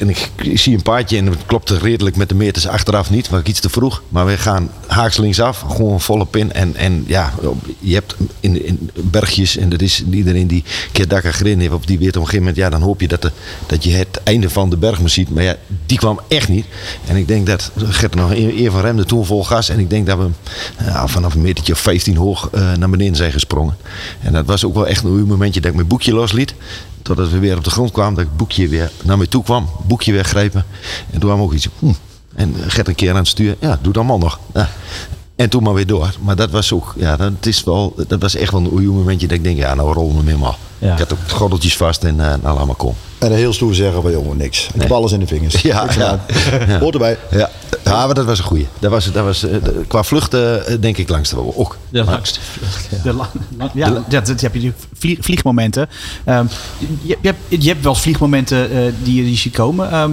[0.54, 3.30] zie een paardje en het klopte redelijk met de meters achteraf niet.
[3.30, 4.04] Was ik iets te vroeg.
[4.10, 5.64] Maar we gaan haaks linksaf.
[5.68, 6.54] Gewoon volle pin.
[6.54, 7.34] En, en ja,
[7.80, 9.58] je hebt in, in bergjes.
[9.58, 11.74] En dat is iedereen die een keer Dakar gereden heeft.
[11.74, 12.58] Of die weet op een gegeven moment.
[12.58, 13.32] Ja, dan hoop je dat,
[13.66, 15.28] dat je het einde van de berg moet zien.
[15.30, 16.66] Maar ja, die kwam echt niet.
[17.08, 19.70] En ik denk dat Gert nog eer van remde toen vol gas.
[19.70, 20.30] En ik denk dat we
[21.06, 23.78] vanaf een metertje of 15 hoog eh, naar beneden zijn gesprongen.
[24.22, 26.54] En dat was ook wel echt een momentje dat ik mijn boekje losliet.
[27.08, 29.70] Totdat we weer op de grond kwamen, dat het boekje weer naar me toe kwam.
[29.88, 30.66] Boekje weggrepen.
[31.12, 31.68] En toen kwam ook iets.
[32.36, 33.56] En Gert een keer aan het stuur.
[33.60, 34.40] Ja, doe dan man nog.
[34.54, 34.70] Ja.
[35.38, 36.14] En toen maar weer door.
[36.22, 39.28] Maar dat was ook, ja, dat, is wel, dat was echt wel een oei momentje
[39.28, 40.58] dat ik denk, ja, nou rollen we hem helemaal.
[40.80, 40.92] Ja.
[40.94, 42.96] Ik had ook gordeltjes vast en uh, nou, laat maar komen.
[43.18, 44.70] En een heel stoer zeggen van jongen, niks.
[44.74, 45.62] Ik heb alles in de vingers.
[45.62, 46.20] Ja, Niks ja.
[46.28, 46.82] de hand.
[46.82, 47.18] Hoort erbij.
[47.32, 47.50] Ja,
[47.84, 48.68] ja maar dat was een goeie.
[48.80, 51.78] Dat was, dat was, eh, de- qua vluchten eh, denk ik langste wel ook.
[51.90, 52.88] De langste vlucht.
[52.92, 52.98] Ja.
[53.04, 55.90] De la- la- ja, dat, dat heb je vlieg- vliegmomenten.
[56.24, 56.46] Ehm,
[56.78, 59.92] je, je, hebt, je hebt wel vliegmomenten eh, die, je- die je ziet komen.
[59.92, 60.12] Ehm,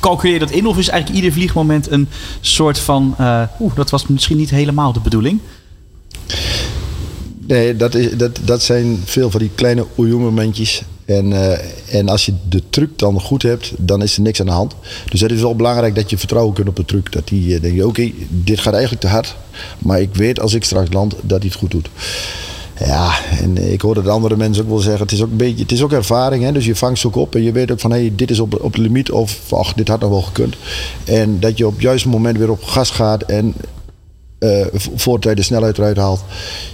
[0.00, 2.08] calculeer dat in of is eigenlijk ieder vliegmoment een
[2.40, 3.14] soort van...
[3.18, 5.40] eh, Oeh, dat was misschien niet helemaal de bedoeling.
[7.46, 10.82] Nee, dat, is, dat, dat zijn veel van die kleine momentjes.
[11.04, 14.46] En, eh, en als je de truc dan goed hebt, dan is er niks aan
[14.46, 14.74] de hand.
[15.10, 17.12] Dus het is wel belangrijk dat je vertrouwen kunt op de truc.
[17.12, 19.36] Dat die eh, denk je, oké, dit gaat eigenlijk te hard.
[19.78, 21.88] Maar ik weet als ik straks land dat hij het goed doet.
[22.78, 25.62] Ja, en ik hoor dat andere mensen ook wel zeggen, het is ook een beetje,
[25.62, 26.44] het is ook ervaring.
[26.44, 26.52] Hè?
[26.52, 28.40] Dus je vangt ze ook op en je weet ook van, hé, hey, dit is
[28.40, 30.56] op, op de limiet of, ach, dit had nog wel gekund.
[31.04, 33.54] En dat je op het juiste moment weer op gas gaat en
[34.38, 36.20] eh voortijdig de snelheid eruit haalt.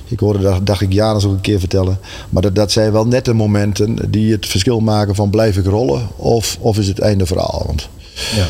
[0.09, 1.99] Ik hoorde dat, dacht ik Janus ook een keer vertellen.
[2.31, 5.67] Maar dat, dat zijn wel net de momenten die het verschil maken van blijf ik
[5.67, 7.63] rollen of, of is het einde verhaal.
[7.67, 7.89] Want,
[8.37, 8.47] Ja.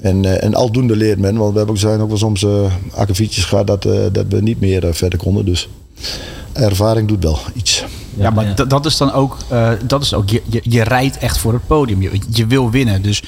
[0.00, 2.72] en, eh, en aldoende leert men, want we hebben ook, zijn ook wel soms uh,
[2.94, 5.44] akkefietjes gehad dat, dat we niet meer verder konden.
[5.44, 5.68] Dus
[6.54, 7.84] ervaring doet wel iets.
[8.16, 8.52] Ja, maar ja.
[8.54, 11.52] dat- dat is dan ook, eh, dat is ook je, je, je rijdt echt voor
[11.52, 12.02] het podium.
[12.02, 13.02] Je, je wil winnen.
[13.02, 13.22] Dus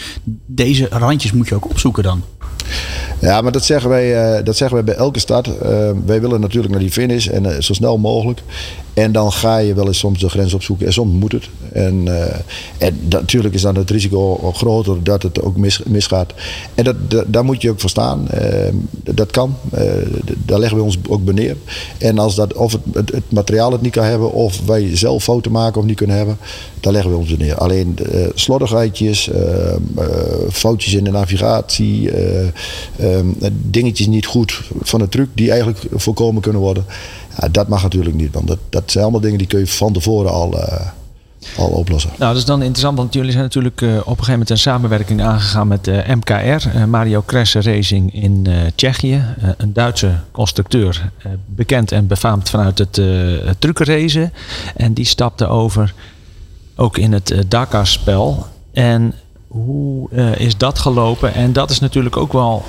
[0.46, 2.22] deze randjes moet je ook opzoeken dan.
[3.18, 5.59] Ja, maar dat zeggen wij, eh, dat zeggen wij bij elke start.
[5.59, 8.42] Eh, wij willen natuurlijk naar die finish en eh, zo snel mogelijk.
[8.94, 11.48] En dan ga je wel eens soms de grens opzoeken en soms moet het.
[11.72, 12.09] En,
[12.79, 16.33] en natuurlijk is dan het risico groter dat het ook mis, misgaat.
[16.74, 18.29] En dat, daar moet je ook voor staan.
[19.02, 19.57] Dat kan.
[20.44, 21.57] Daar leggen we ons ook neer.
[21.98, 25.52] En als dat, of het, het, materiaal het niet kan hebben, of wij zelf fouten
[25.52, 26.38] maken of niet kunnen hebben,
[26.81, 27.55] daar leggen we ons neer.
[27.55, 27.98] Alleen
[28.35, 29.31] slordigheidjes,
[30.50, 32.11] foutjes in de navigatie,
[33.07, 36.85] eh, eh, dingetjes niet goed van de truc die eigenlijk voorkomen kunnen worden.
[37.40, 39.92] Ja, dat mag natuurlijk niet, want dat, dat zijn allemaal dingen die kun je van
[39.92, 40.87] tevoren al, eh,
[41.57, 42.11] al oplossen.
[42.19, 44.59] Nou, dat is dan interessant, want jullie zijn natuurlijk eh, op een gegeven moment een
[44.59, 49.25] samenwerking aangegaan met MKR, Mario Kresse Racing in Tsjechië.
[49.57, 51.11] Een Duitse constructeur,
[51.47, 52.97] bekend en befaamd vanuit het,
[53.45, 54.33] het truckenracen.
[54.77, 55.95] En die stapte over
[56.77, 58.47] ook in het Dakar-spel.
[58.73, 59.14] En
[59.49, 61.35] hoe is dat gelopen?
[61.35, 62.64] En dat is natuurlijk ook wel,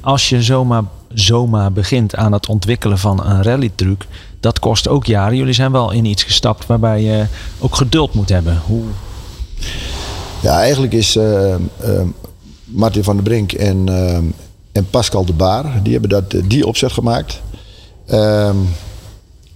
[0.00, 0.82] als je zomaar,
[1.14, 4.06] zomaar begint aan het ontwikkelen van een rallytruc,
[4.40, 5.36] dat kost ook jaren.
[5.36, 7.26] Jullie zijn wel in iets gestapt waarbij je
[7.58, 8.60] ook geduld moet hebben.
[8.66, 8.82] Hoe,
[10.40, 11.60] Ja, eigenlijk is eh, eh,
[12.72, 14.16] Martin van der Brink en, eh,
[14.72, 17.40] en Pascal de Baar, die hebben dat, eh, die opzet gemaakt.
[18.06, 18.56] Ehm,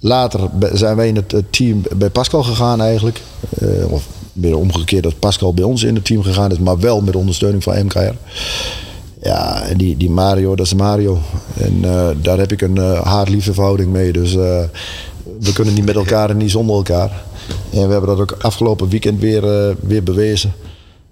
[0.00, 3.20] later zijn wij in het team bij Pascal gegaan eigenlijk.
[3.59, 7.00] Eh, of meer omgekeerd dat Pascal bij ons in het team gegaan is, maar wel
[7.00, 8.14] met ondersteuning van MKR.
[9.27, 11.19] Ja, en die, die Mario, dat is Mario.
[11.57, 14.12] En eh, daar heb ik een eh haat-liefde verhouding mee.
[14.12, 14.62] Dus eh,
[15.41, 17.11] we kunnen niet met elkaar en niet zonder elkaar.
[17.73, 20.53] En we hebben dat ook afgelopen weekend weer, weer bewezen.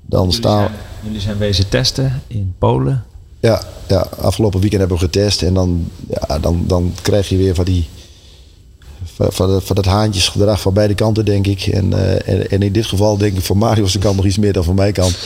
[0.07, 0.71] Dan staan
[1.03, 3.05] jullie zijn wezen testen in Polen.
[3.41, 5.43] ja, ja, afgelopen weekend hebben we getest.
[5.43, 7.89] En dan, ja, dan, dan krijg je weer van die.
[9.05, 11.67] Van, van, dat- van dat haantjesgedrag van beide kanten, denk ik.
[11.67, 11.93] En,
[12.27, 14.75] en, en in dit geval denk ik van Mario's kant nog iets meer dan van
[14.75, 15.19] mijn kant.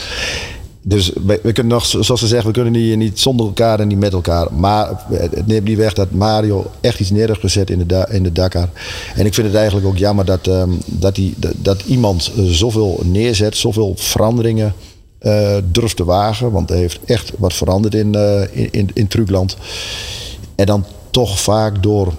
[0.83, 3.99] Dus we, kunnen nog, zoals ze zeggen, we kunnen niet, niet zonder elkaar en niet
[3.99, 4.53] met elkaar.
[4.53, 8.23] Maar het neemt niet weg dat Mario echt iets neer heeft gezet in de, in
[8.23, 8.69] de Dakar.
[9.15, 13.01] En ik vind het eigenlijk ook jammer dat, ehm, dat, die, dat, iemand eh, zoveel
[13.05, 14.75] neerzet, zoveel veranderingen
[15.19, 16.51] eh, durft te wagen.
[16.51, 19.09] Want er heeft echt wat veranderd in, eh, in, in.
[20.55, 22.13] En dan toch vaak door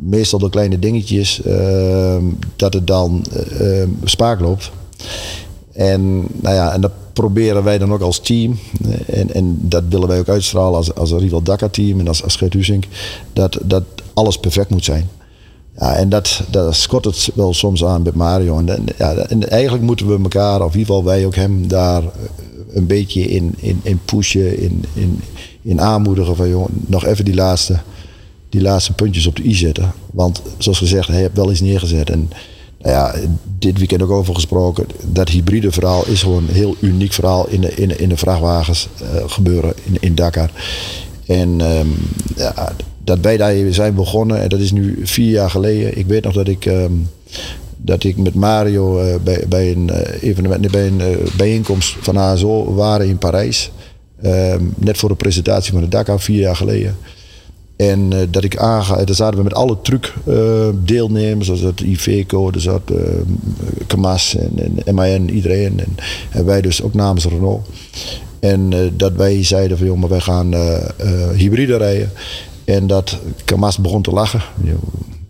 [0.00, 2.24] meestal door kleine dingetjes ehm,
[2.56, 4.70] dat het dan eh, eh, spaak loopt.
[5.72, 8.58] En, nou ja, en dat proberen wij dan ook als team,
[9.06, 12.36] en, en dat willen wij ook uitstralen als, als Rival Dakar team en als, als
[12.36, 12.56] Gert
[13.32, 15.08] dat, dat alles perfect moet zijn.
[15.78, 18.62] Ja, en dat, dat schot het wel soms aan met Mario.
[18.66, 22.02] En, eigenlijk moeten we elkaar, of in ieder geval wij ook hem, daar
[22.72, 25.20] een beetje in, in, in pushen, in, in,
[25.62, 27.78] in aanmoedigen van joh, nog even die laatste,
[28.48, 29.92] die laatste puntjes op de i zetten.
[30.10, 32.10] Want zoals gezegd, hij heeft wel iets neergezet.
[32.10, 32.30] En
[32.82, 33.14] ja,
[33.58, 34.86] dit weekend ook over gesproken.
[35.06, 38.88] Dat hybride verhaal is gewoon een heel uniek verhaal in de, in in de vrachtwagens
[39.02, 40.50] uh, gebeuren in, in Dakar.
[41.26, 41.94] En um,
[42.36, 42.72] ja,
[43.04, 45.98] dat wij daar zijn begonnen, en dat is nu vier jaar geleden.
[45.98, 47.08] Ik weet nog dat ik, um,
[47.76, 51.02] dat ik met Mario uh, bij, bij een uh, evenement, bij een
[51.36, 53.70] bijeenkomst van ASO waren in Parijs.
[54.24, 56.96] Um, net voor de presentatie van de Dakar, vier jaar geleden.
[57.90, 61.80] En uh, dat ik aanga, daar zaten we met alle truck uh, deelnemers, zoals het
[61.80, 62.98] Iveco, er zat uh,
[63.86, 65.80] Kamas en, en MAN, iedereen.
[66.30, 67.68] En, wij dus ook namens Renault.
[68.40, 70.54] En dat wij zeiden van jongen, wij gaan
[71.34, 72.10] hybride rijden.
[72.64, 74.42] En dat Kamas begon te lachen.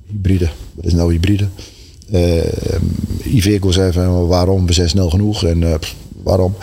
[0.07, 1.47] hybride, wat is nou hybride?
[3.23, 5.45] Iveco zei van waarom, we zijn snel genoeg.
[5.45, 5.79] En
[6.23, 6.55] waarom.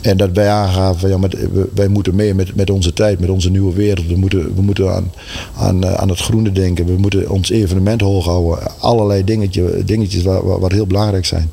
[0.00, 1.36] En dat wij aangaven, ja, met,
[1.74, 4.06] wij moeten mee met, met onze tijd, met onze nieuwe wereld.
[4.06, 5.12] We moeten, we moeten aan,
[5.56, 6.86] aan, aan het groene denken.
[6.86, 8.58] We moeten ons evenement hoog houden.
[8.78, 11.50] Allerlei dingetje, dingetjes wat, wat heel belangrijk zijn.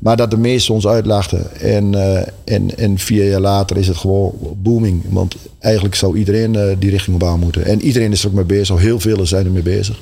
[0.00, 1.60] Maar dat de meesten ons uitlachten.
[1.60, 5.02] En, uh, en, en vier jaar later is het gewoon booming.
[5.08, 7.64] Want eigenlijk zou iedereen uh, die richting op aan moeten.
[7.64, 8.80] En iedereen is er ook mee bezig.
[8.80, 9.98] Heel veel zijn er mee bezig.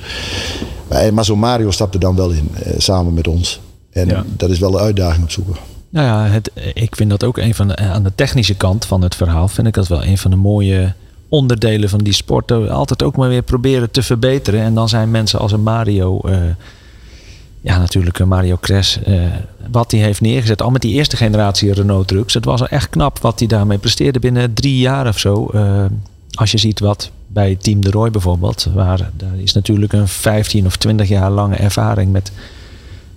[0.88, 3.60] Maar, maar zo Mario stapte dan wel in, uh, samen met ons.
[3.90, 4.24] En ja.
[4.36, 5.54] dat is wel de uitdaging op zoeken.
[5.90, 9.02] Nou ja, het, ik vind dat ook een van de, aan de technische kant van
[9.02, 10.92] het verhaal, vind ik dat wel een van de mooie
[11.28, 12.52] onderdelen van die sport.
[12.52, 14.60] Altijd ook maar weer proberen te verbeteren.
[14.60, 16.36] En dan zijn mensen als een Mario, uh,
[17.60, 19.22] ja natuurlijk Mario Cres, uh,
[19.70, 20.62] wat hij heeft neergezet.
[20.62, 22.34] Al met die eerste generatie Renault trucks.
[22.34, 25.50] Het was echt knap wat hij daarmee presteerde binnen drie jaar of zo.
[26.34, 30.66] Als je ziet wat bij Team de Roy bijvoorbeeld, waar daar is natuurlijk een 15
[30.66, 32.32] of 20 jaar lange ervaring met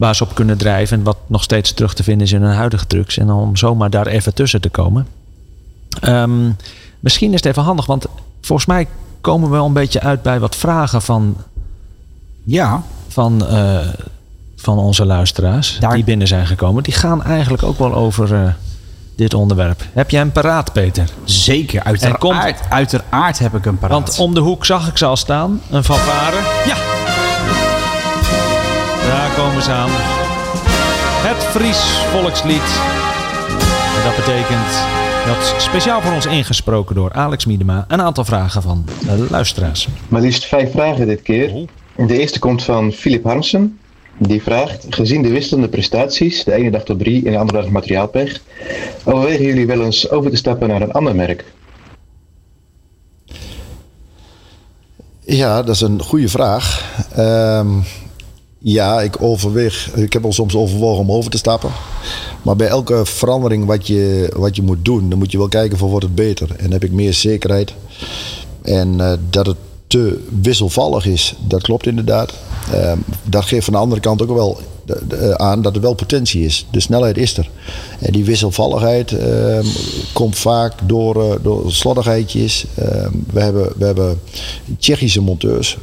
[0.01, 0.97] waar ze op kunnen drijven.
[0.97, 3.17] En wat nog steeds terug te vinden is in hun huidige trucks.
[3.17, 5.07] En om zomaar daar even tussen te komen.
[6.03, 6.55] Um,
[6.99, 8.05] misschien is het even handig, want
[8.41, 8.87] volgens mij
[9.21, 11.35] komen we wel een beetje uit bij wat vragen van.
[12.43, 12.83] Ja.
[13.07, 13.77] Van, uh,
[14.55, 15.93] van onze luisteraars Daar...
[15.93, 16.83] die binnen zijn gekomen.
[16.83, 18.53] Die gaan eigenlijk ook wel over uh,
[19.15, 19.83] dit onderwerp.
[19.93, 21.09] Heb jij een paraat, Peter?
[21.23, 22.69] Zeker, uiteraard, komt...
[22.69, 23.97] uiteraard heb ik een paraat.
[23.97, 25.61] Want om de hoek zag ik ze al staan.
[25.69, 26.37] Een fanfare.
[26.67, 27.10] Ja.
[29.51, 29.89] Daar komen ze aan.
[31.27, 31.79] Het Fries
[32.11, 32.69] volkslied.
[33.97, 34.71] En dat betekent
[35.25, 39.87] dat speciaal voor ons ingesproken door Alex Miedema een aantal vragen van de luisteraars.
[40.07, 41.67] Maar liefst vijf vragen dit keer.
[41.95, 43.79] De eerste komt van Philip Harmsen.
[44.17, 47.69] Die vraagt, gezien de wisselende prestaties, de ene dag tot drie en de andere dag
[47.69, 48.41] materiaalpech,
[49.03, 51.45] overwegen jullie wel eens over te stappen naar een ander merk?
[55.19, 56.95] Ja, dat is een goede vraag.
[57.17, 57.83] Um,
[58.63, 59.91] ja, ik overweeg.
[59.95, 61.69] Ik heb al soms overwogen om over te stappen.
[62.41, 65.77] Maar bij elke verandering wat je, wat je moet doen, dan moet je wel kijken
[65.77, 66.55] voor wordt het beter.
[66.57, 67.73] En heb ik meer zekerheid.
[68.61, 72.33] En uh, dat het te wisselvallig is, dat klopt inderdaad.
[72.73, 72.91] Uh,
[73.23, 76.65] dat geeft van de andere kant ook wel de, aan dat er wel potentie is.
[76.71, 77.49] De snelheid is er.
[77.99, 79.59] En die wisselvalligheid uh,
[80.13, 82.65] komt vaak door, uh, door slordigheidjes.
[82.75, 84.19] Ehm, we, hebben, we hebben
[84.79, 85.77] Tsjechische monteurs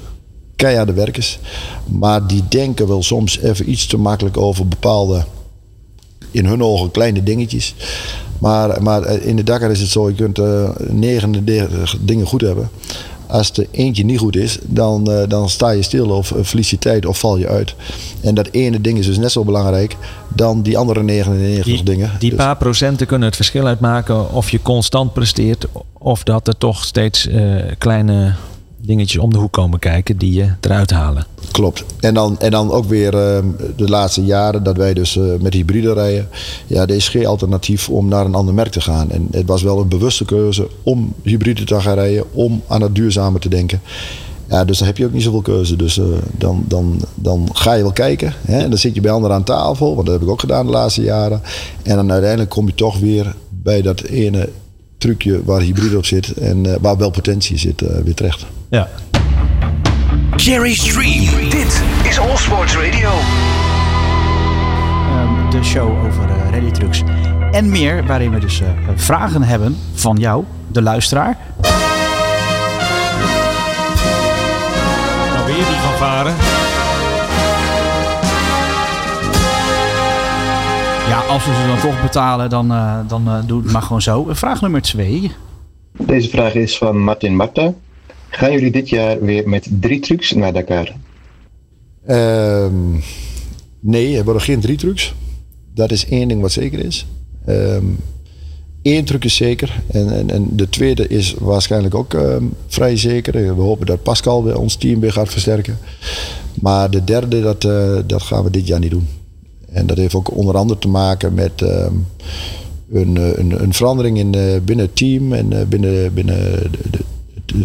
[0.59, 1.39] keiharde werkers.
[1.85, 5.25] Maar die denken wel soms even iets te makkelijk over bepaalde,
[6.31, 7.75] in hun ogen, kleine dingetjes.
[8.39, 12.71] Maar, maar in de Dakar is het zo, je kunt uh, 39 dingen goed hebben.
[13.27, 16.71] Als er eentje niet goed is, dan, uh, dan sta je stil of uh, verlies
[16.71, 17.75] je tijd of val je uit.
[18.21, 19.97] En dat ene ding is dus net zo belangrijk
[20.35, 22.11] dan die andere 99 die, dingen.
[22.19, 22.39] Die dus.
[22.39, 27.29] paar procenten kunnen het verschil uitmaken of je constant presteert of dat er toch steeds
[27.79, 28.35] kleine
[28.89, 31.27] dingetjes om de hoek komen kijken die je eruit halen.
[31.51, 31.85] Klopt.
[32.01, 33.39] En dan, en dan ook weer uh,
[33.77, 36.29] de laatste jaren dat wij dus uh, met hybride rijden.
[36.67, 39.11] Ja, er is geen alternatief om naar een ander merk te gaan.
[39.11, 42.95] En het was wel een bewuste keuze om hybride te gaan rijden, om aan het
[42.95, 43.81] duurzame te denken.
[44.49, 45.77] Ja, dus dan heb je ook niet zoveel keuze.
[45.77, 46.07] Dus uh,
[46.39, 48.35] dan, dan, dan ga je wel kijken.
[48.41, 48.59] Hè?
[48.59, 50.73] En dan zit je bij anderen aan tafel, want dat heb ik ook gedaan de
[50.73, 51.43] laatste jaren.
[51.83, 54.49] En dan uiteindelijk kom je toch weer bij dat ene
[54.99, 58.47] trucje waar hybride op zit en uh, waar wel potentie zit, weer terecht.
[58.71, 58.89] Ja.
[60.37, 61.51] Jerry's Dream.
[61.51, 63.11] Dit is All Sports Radio.
[65.11, 67.03] Um, de show over uh, rallytrucks
[67.51, 68.63] en meer, waarin we dus
[68.95, 71.39] vragen hebben van jou, de luisteraar.
[75.35, 76.35] Nou, weer die van varen.
[81.09, 84.03] Ja, als we ze dan toch betalen, dan, uh, dan uh, doe het maar gewoon
[84.03, 84.27] zo.
[84.29, 85.33] Vraag nummer twee.
[85.93, 87.73] Deze vraag is van Martin Marta.
[88.31, 90.93] Gaan jullie dit jaar weer met drie trucks naar Dakar?
[92.09, 93.03] Um,
[93.81, 95.15] nee, er worden geen drie trucks.
[95.75, 97.07] Dat is één ding wat zeker is.
[98.83, 99.83] Eén truc is zeker.
[99.91, 103.33] En, en, en de tweede is waarschijnlijk ook um, vrij zeker.
[103.57, 105.79] We hopen dat Pascal weer ons team weer gaat versterken.
[106.61, 109.07] Maar de derde, dat, uh, dat gaan we dit jaar niet doen.
[109.73, 114.61] En dat heeft ook onder andere te maken met een, een, een, verandering in, uh,
[114.65, 116.99] binnen het team en binnen, binnen de, de,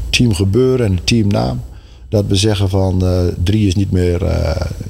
[0.10, 1.62] teamgebeuren en de teamnaam.
[2.10, 3.04] Dat we zeggen van
[3.43, 4.22] drie is niet meer,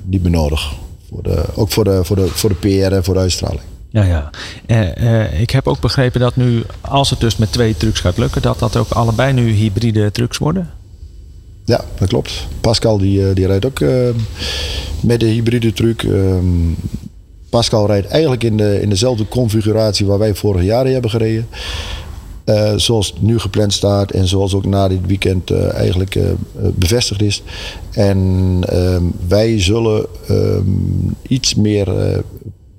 [0.06, 0.74] niet meer nodig.
[1.10, 3.62] Voor de, ook voor de, voor, de, voor de PR en voor de uitstraling.
[3.90, 4.30] Ja, ja.
[4.68, 8.42] Uh, ik heb ook begrepen dat nu, als het dus met twee trucks gaat lukken,
[8.42, 10.70] dat dat ook allebei nu hybride trucks worden.
[11.66, 12.48] Ja, dat klopt.
[12.62, 13.80] Pascal die, eh, die rijdt ook
[15.00, 16.04] met de hybride truc.
[16.04, 16.74] Ehm,
[17.50, 21.48] Pascal rijdt eigenlijk in, de, in dezelfde configuratie waar wij vorig jaar hebben gereden.
[22.76, 26.20] Zoals het nu gepland staat en zoals ook na dit weekend eigenlijk
[26.76, 27.44] bevestigd is.
[27.92, 30.64] En ehm, wij zullen ehm,
[31.28, 31.88] iets meer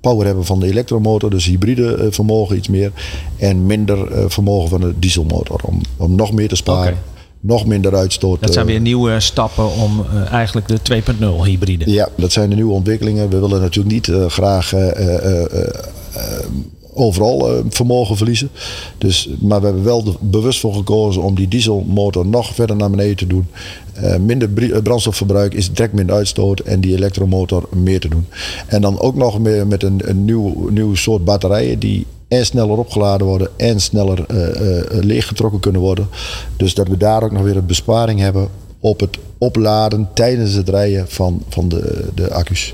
[0.09, 2.91] power hebben van de elektromotor, dus hybride eh, vermogen iets meer.
[3.37, 5.59] En minder eh, vermogen van de dieselmotor.
[5.63, 6.97] Om, om nog meer te sparen.
[7.39, 8.41] Nog minder uitstoot.
[8.41, 11.91] Dat zijn weer nieuwe stappen om eigenlijk de 2.0 hybride.
[11.91, 13.29] Ja, dat zijn de nieuwe ontwikkelingen.
[13.29, 14.73] We willen natuurlijk niet graag
[16.95, 18.49] overal vermogen verliezen.
[18.97, 23.15] Dus, maar we hebben wel bewust voor gekozen om die dieselmotor nog verder naar beneden
[23.15, 23.47] te doen.
[24.03, 28.25] Uh, minder eh, brandstofverbruik is direct minder uitstoot en die elektromotor meer te doen.
[28.67, 33.27] En dan ook nog meer met een, een nieuw, soort batterijen die en sneller opgeladen
[33.27, 34.25] worden en sneller
[34.89, 36.07] leeggetrokken kunnen worden.
[36.57, 40.69] Dus dat we daar ook nog weer een besparing hebben op het opladen tijdens het
[40.69, 42.73] rijden van, van de, de accu's.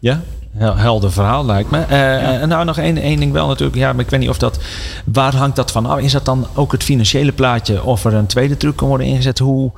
[0.00, 0.22] Ja,
[0.58, 1.78] helder verhaal lijkt me.
[1.90, 3.78] Uh, En nou nog één, één ding wel natuurlijk.
[3.78, 4.58] Ja, maar ik weet niet of dat...
[5.04, 6.00] Waar hangt dat van af?
[6.00, 9.38] Is dat dan ook het financiële plaatje of er een tweede truc kan worden ingezet?
[9.38, 9.70] Hoe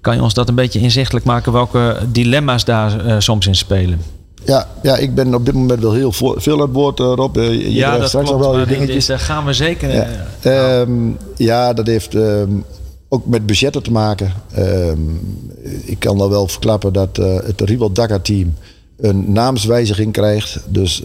[0.00, 1.52] kan je ons dat een beetje inzichtelijk maken?
[1.52, 4.00] Welke dilemma's daar uh, soms in spelen?
[4.44, 7.36] Ja, ja, ik ben op dit moment wel heel veel aan het woord, uh, Rob.
[7.36, 9.06] Je ja, dat straks klopt, nog wel je dingetjes.
[9.06, 9.94] Daar gaan we zeker...
[9.94, 10.06] Ja,
[10.42, 12.14] uh, um, ja dat heeft...
[12.14, 12.64] Um,
[13.08, 14.32] ook met budgetten te maken.
[14.58, 15.20] Um,
[15.84, 18.54] ik kan dan wel verklappen dat het Rival Dakar team
[19.04, 20.60] een naamswijziging krijgt.
[20.68, 21.02] Dus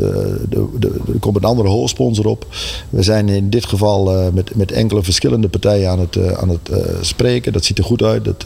[0.50, 0.68] de,
[1.14, 2.48] er komt een andere hoofdsponsor op.
[2.90, 6.50] We zijn in dit geval uh, met, met enkele verschillende partijen aan het, uh, aan
[6.50, 6.70] het
[7.02, 7.54] spreken.
[7.54, 8.26] Dat ziet er goed uit.
[8.26, 8.46] Dat,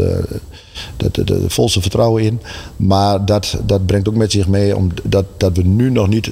[0.97, 2.39] dat, dat, volste vertrouwen in.
[2.75, 6.31] Maar dat, dat brengt ook met zich mee om dat, dat we nu nog niet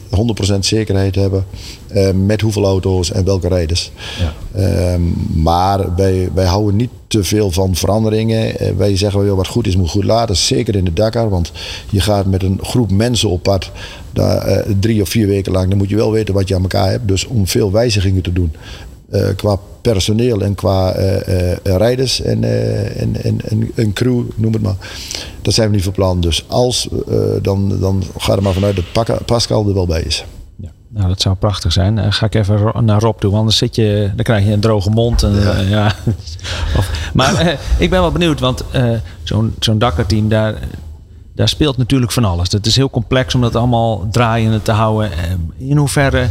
[0.55, 1.45] 100% zekerheid hebben
[2.25, 3.91] met hoeveel auto's en welke rijders.
[4.19, 4.33] Ja.
[4.59, 5.01] Ehm,
[5.33, 8.63] maar wij, wij houden niet te veel van veranderingen.
[8.63, 10.35] Uh, wij zeggen wel wat goed is, moet goed laten.
[10.35, 11.51] Zeker in de Dakar, want
[11.89, 13.71] je gaat met een groep mensen op pad.
[14.13, 15.69] Daar, uh, drie of vier weken lang.
[15.69, 17.07] Dan moet je wel weten wat je aan elkaar hebt.
[17.07, 18.51] Dus om veel wijzigingen te doen.
[19.11, 20.91] Uh, qua personeel en qua
[21.63, 22.43] rijders en,
[22.97, 24.75] en, en, en, en, crew, noem het maar.
[25.41, 26.21] Dat zijn we niet van plan.
[26.21, 26.89] Dus als,
[27.41, 30.25] dan, dan ga er maar vanuit dat Pascal er wel bij is.
[30.93, 31.97] Nou, dat zou prachtig zijn.
[31.97, 34.89] Uh, ga ik even naar Rob toe, anders zit je, dan krijg je een droge
[34.89, 35.23] mond.
[35.23, 35.61] En, ja.
[35.61, 35.85] Uh, ja.
[36.77, 38.63] of, maar uh, ik ben wel benieuwd, want
[39.23, 40.55] zo'n zo'n Dakar-team, daar,
[41.35, 42.51] daar speelt natuurlijk van alles.
[42.51, 45.11] Het is heel complex om dat allemaal draaiende te houden.
[45.57, 46.27] in hoeverre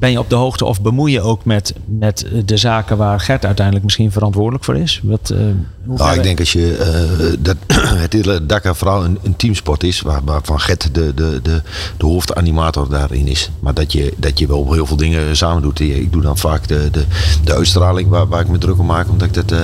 [0.00, 3.44] ben je op de hoogte of bemoei je ook met, met de zaken waar Gert
[3.44, 5.00] uiteindelijk misschien verantwoordelijk voor is?
[5.02, 5.38] Wat, uh,
[5.82, 6.76] nou, ik denk als je
[7.20, 7.56] uh, dat
[8.04, 11.62] het hele Dakar vooral een, een teamsport is, waar, waarvan Gert de, de, de,
[11.96, 13.50] de hoofdanimator daarin is.
[13.60, 15.80] Maar dat je, dat je wel heel veel dingen samen doet.
[15.80, 17.04] Ik doe dan vaak de, de,
[17.44, 19.58] de uitstraling waar, waar ik me druk om maak, omdat ik dat uh,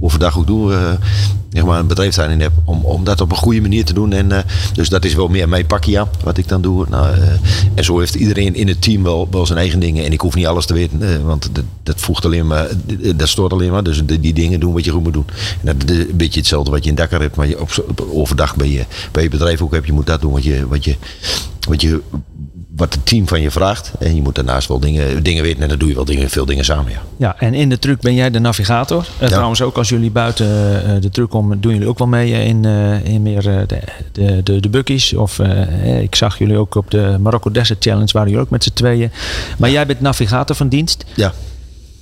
[0.00, 0.98] overdag ook doe
[1.52, 2.52] zeg maar, een bedrijfstuin in heb.
[2.64, 4.12] Om, om dat op een goede manier te doen.
[4.12, 4.38] En, uh,
[4.72, 6.86] dus dat is wel meer mijn pakje wat ik dan doe.
[6.88, 7.22] Nou, uh,
[7.74, 10.04] en zo heeft iedereen in het team wel, wel zijn eigen dingen.
[10.04, 12.68] En ik hoef niet alles te weten, uh, want dat, dat voegt alleen maar,
[13.16, 13.82] dat stoort alleen maar.
[13.84, 15.26] Dus die, die dingen doen wat je goed moet doen.
[15.64, 17.36] En dat is een beetje hetzelfde wat je in Dakar hebt.
[17.36, 19.84] Maar je op, op, overdag bij je, bij je bedrijf ook heb.
[19.84, 20.96] Je moet dat doen wat je, wat je,
[21.68, 22.00] wat je
[22.82, 23.92] wat het team van je vraagt.
[23.98, 25.62] En je moet daarnaast wel dingen, dingen weten.
[25.62, 26.92] En dan doe je wel dingen, veel dingen samen.
[26.92, 27.02] Ja.
[27.16, 29.06] ja, en in de truck ben jij de navigator.
[29.22, 32.44] Uh, Trouwens ook als jullie buiten uh, de truck komen, doen jullie ook wel mee
[32.44, 33.80] in, uh, in meer de,
[34.12, 35.14] de, de, de buckies.
[35.14, 35.38] Of
[36.00, 39.10] ik zag jullie ook op de Marokko Desert Challenge, waren jullie ook met z'n tweeën.
[39.58, 41.04] Maar jij bent navigator van dienst.
[41.14, 41.32] Ja.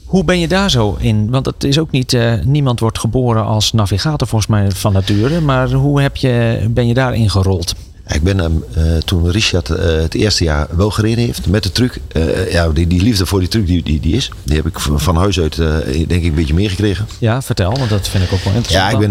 [0.04, 1.30] Hoe ben je daar zo in?
[1.30, 5.40] Want het is ook niet, niemand wordt geboren als navigator volgens mij van nature.
[5.40, 7.74] Maar hoe heb je, ben je daarin gerold?
[8.12, 11.72] Ik ben hem eh, toen Richard eh, het eerste jaar wel gereden heeft met de
[11.72, 12.00] truc.
[12.12, 14.30] eh, ja, die, die liefde voor die truc die, die, die is.
[14.42, 17.08] Die heb ik van van huis uit denk ik een beetje meegekregen.
[17.18, 18.90] Ja, vertel, want dat vind ik ook wel interessant.
[18.90, 19.08] Ja, ik,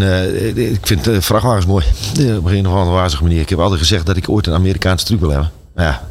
[0.56, 1.86] ben, ik vind vrachtwagens mooi.
[2.38, 3.42] Op een of andere wazige manier.
[3.42, 5.52] Ik heb altijd gezegd dat ik ooit een Amerikaanse truc wil hebben.
[5.76, 6.02] Maar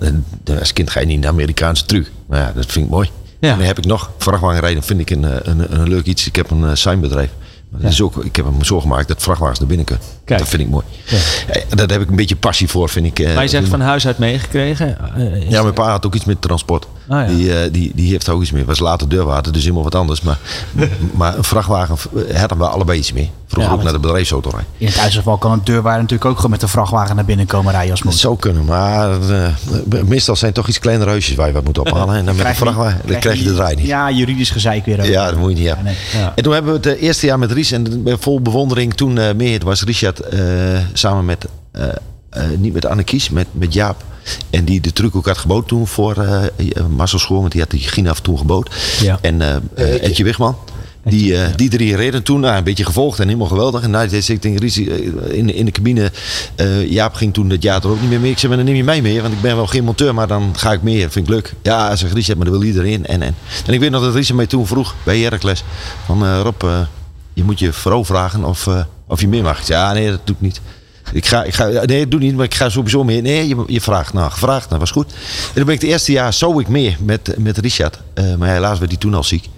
[0.45, 2.11] ja, als kind ga je niet in de Amerikaanse truc.
[2.27, 3.11] Maar ja, dat vind ik mooi.
[3.41, 3.51] Ja.
[3.51, 6.27] En dan heb ik nog vrachtwagenrijden vind ik een, een, een leuk iets.
[6.27, 7.31] Ik heb een signbedrijf.
[7.71, 10.05] Maar dat is ook, ik heb hem zo gemaakt dat vrachtwagens naar binnen kunnen.
[10.25, 10.39] Kijk.
[10.39, 10.85] Dat vind ik mooi.
[11.49, 13.19] Eh, Daar heb ik een beetje passie voor, vind ik.
[13.19, 15.15] eh, Maar je zegt van huis uit meegekregen.
[15.17, 16.87] Eh, ja, mijn pa had ook iets met transport.
[17.09, 17.35] Ah, ja.
[17.35, 18.65] die, eh, die, die heeft ook iets mee.
[18.65, 20.21] Was later deurwaarder, dus helemaal wat anders.
[20.21, 20.39] Maar,
[21.15, 21.97] maar een vrachtwagen
[22.35, 23.31] hadden we allebei iets mee.
[23.47, 24.69] Vroeger Ja, ook naar de bedrijfsauto rijden.
[24.79, 27.73] In het uitergeval kan een deurwaarder natuurlijk ook gewoon met de vrachtwagen naar binnen komen
[27.73, 28.21] rijden als Dat moet.
[28.21, 31.79] zou kunnen, maar eh, meestal zijn het toch iets kleinere huisjes waar je wat moet
[31.79, 32.15] ophalen.
[32.17, 33.87] En dan met een Krijg je niet- vrachtwagen, dan krijg je de draai niet.
[33.87, 34.99] Ja, juridisch gezeik weer.
[35.01, 35.07] ook.
[35.07, 35.85] Ja, dat moet je niet hebben.
[35.85, 35.97] nee.
[36.13, 36.33] Ja.
[36.37, 39.65] En toen hebben we het eh, eerste jaar met Ries en vol bewondering toen meer
[39.65, 40.21] was Richard
[40.93, 41.47] samen met,
[42.59, 44.05] niet met Anne Kies, met, met Jaap.
[44.51, 47.61] En die de truc ook had gebood toen voor eh eh, Marcel Schoor, want die
[47.61, 48.71] had die Ginaf toen gebood.
[49.01, 49.19] Ja.
[49.21, 50.57] En eh eh, Etje Wigman.
[51.05, 53.83] Die, die drie reden toen, nou, een beetje gevolgd en helemaal geweldig.
[53.83, 56.13] En nou, ik denk, in, in de cabine,
[56.55, 58.31] eh, Jaap ging toen dat jaar er ook niet meer mee.
[58.31, 60.27] Ik zei, maar dan neem je mij mee, want ik ben wel geen monteur, maar
[60.27, 61.03] dan ga ik mee.
[61.03, 61.55] Dat vind ik leuk.
[61.63, 63.07] Ja, zegt Richard, maar dat wil iedereen.
[63.07, 63.35] En, en.
[63.67, 65.65] en ik weet nog dat Richard mij toen vroeg bij Heracles,
[66.05, 66.81] van eh, Rob, eh,
[67.33, 69.59] je moet je vrouw vragen of, eh, of je mee mag.
[69.59, 70.61] Ik zei, ja, nee, dat doe ik niet.
[71.13, 73.23] Ik ga, ik ga, nee, doe niet, maar ik ga sowieso mee.
[73.23, 74.13] Nee, je, je vraagt.
[74.13, 75.13] Nou, gevraagd, dat was goed.
[75.13, 77.99] En toen ben ik het eerste jaar zo ik mee met, met Richard.
[78.15, 79.49] Eh, maar helaas werd hij toen al ziek.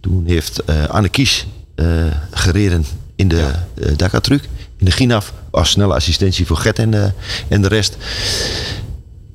[0.00, 1.86] Toen heeft eh, Anne Kies eh,
[2.30, 2.84] gereden
[3.16, 3.90] in de ja.
[3.96, 4.42] Dakar-truc.
[4.76, 5.32] In de Ginaf.
[5.50, 7.12] Als snelle assistentie voor Gert en, de
[7.48, 7.96] en de rest.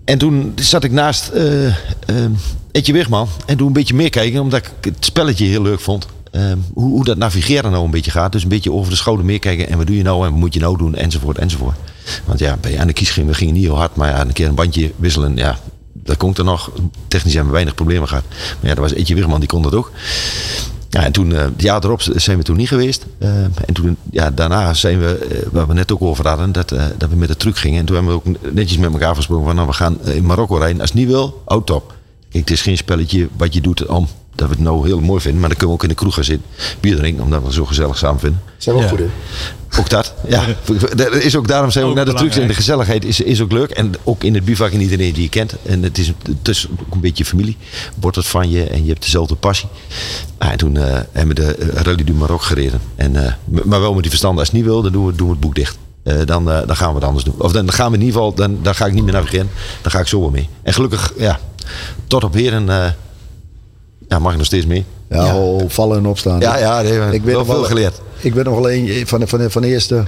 [0.06, 1.74] En toen zat ik naast uh, uh,
[2.72, 3.28] Etje Wigman.
[3.46, 4.42] En toen een beetje meer kijken.
[4.42, 6.08] Omdat ik het spelletje heel leuk vond.
[6.36, 8.32] Uh, hoe, dat navigeren nou een beetje gaat.
[8.32, 9.70] Dus een beetje over de schouder meekijken.
[9.70, 11.78] En wat doe je nou en wat moet je nou doen enzovoort enzovoort.
[12.26, 13.96] Want ja, bij Anne Kies gingen we gingen niet heel hard.
[13.96, 15.36] Maar ja, een keer een bandje wisselen.
[15.36, 15.60] Ja,
[15.94, 16.72] dat komt er nog.
[17.08, 18.24] Technisch hebben we weinig problemen gehad.
[18.60, 19.92] Maar ja, er was Etje Wigman die kon dat ook.
[20.90, 23.06] Ja, en toen, het jaar erop zijn we toen niet geweest.
[23.20, 26.70] Uh, en toen, ja, daarna zijn we, uh, waar we net ook over hadden, dat,
[26.98, 27.80] dat we met de truc gingen.
[27.80, 30.56] En toen hebben we ook netjes met elkaar afgesproken van, nou, we gaan in Marokko
[30.56, 30.82] rijden.
[30.82, 31.94] Als het niet wil, out top.
[32.30, 35.22] Kijk, het is geen spelletje wat je doet om dat we het nou heel mooi
[35.22, 35.40] vinden.
[35.40, 36.46] Maar dan kunnen we ook in de kroeg gaan zitten,
[36.80, 38.42] bier drinken, omdat we het zo gezellig samen vinden.
[38.58, 38.96] Zijn we ook Ja.
[38.96, 39.12] goed in?
[39.80, 40.44] Ook dat, ja.
[40.96, 43.20] Dat is ook, daarom zijn we ook Ook naar de trucs en de gezelligheid is,
[43.20, 43.70] is ook leuk.
[43.72, 45.54] En ook in het bivak en iedereen die je kent.
[45.64, 47.58] En het is, het is ook een beetje familie.
[48.00, 49.68] Wordt het van je en je hebt dezelfde passie.
[50.38, 52.82] Ah, en toen eh, hebben we de eh, Rally du Maroc gereden.
[52.96, 53.34] En, eh,
[53.66, 54.38] maar wel met die verstand.
[54.40, 55.78] Als het niet wil, dan doen we, doen we het boek dicht.
[56.04, 57.36] Eh, dan, dan gaan we het anders doen.
[57.38, 59.50] Of dan, dan gaan we in ieder geval, dan, dan ga ik niet meer navigeren.
[59.82, 60.50] Dan ga ik zo wel mee.
[60.64, 61.40] En gelukkig, ja,
[62.08, 62.90] tot op heren eh,
[64.08, 64.86] ja, mag ik nog steeds mee.
[65.10, 65.38] Ja, ja.
[65.38, 66.40] oh, vallen en opstaan.
[66.40, 68.02] Ja, ja, nee, ik wel nog veel geleerd.
[68.20, 70.04] Ik ben nog alleen van de, van van de eerste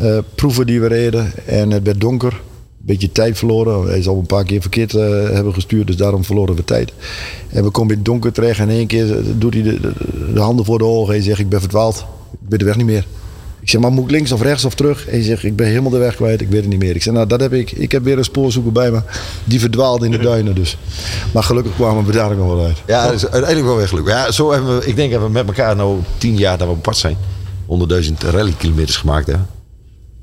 [0.00, 1.32] eh, proeven die we reden.
[1.46, 2.32] En het werd donker.
[2.32, 3.88] Een beetje tijd verloren.
[3.88, 5.86] Hij zal een paar keer verkeerd eh, hebben gestuurd.
[5.86, 6.92] Dus daarom verloren we tijd.
[7.48, 8.58] En we komen in het donker terecht.
[8.58, 9.92] En in één keer doet hij de, de,
[10.34, 11.14] de handen voor de ogen.
[11.14, 12.04] En zegt ik ben verdwaald.
[12.32, 13.06] Ik weet de weg niet meer.
[13.64, 15.08] Ik zeg, maar moet ik links of rechts of terug?
[15.08, 16.94] En je zegt, ik ben helemaal de weg kwijt, ik weet het niet meer.
[16.94, 17.72] Ik zeg, nou, dat heb ik.
[17.72, 19.00] Ik heb weer een spoorzoeker bij me.
[19.44, 20.76] Die verdwaalde in de duinen dus.
[21.32, 22.82] Maar gelukkig kwamen we daar nog wel uit.
[22.86, 24.08] Ja, dat is uiteindelijk wel weer gelukt.
[24.08, 26.72] Ja, zo hebben we, ik denk hebben we met elkaar nou tien jaar dat we
[26.72, 27.16] op pad zijn.
[27.68, 29.46] 100.000 rallykilometers gemaakt hebben.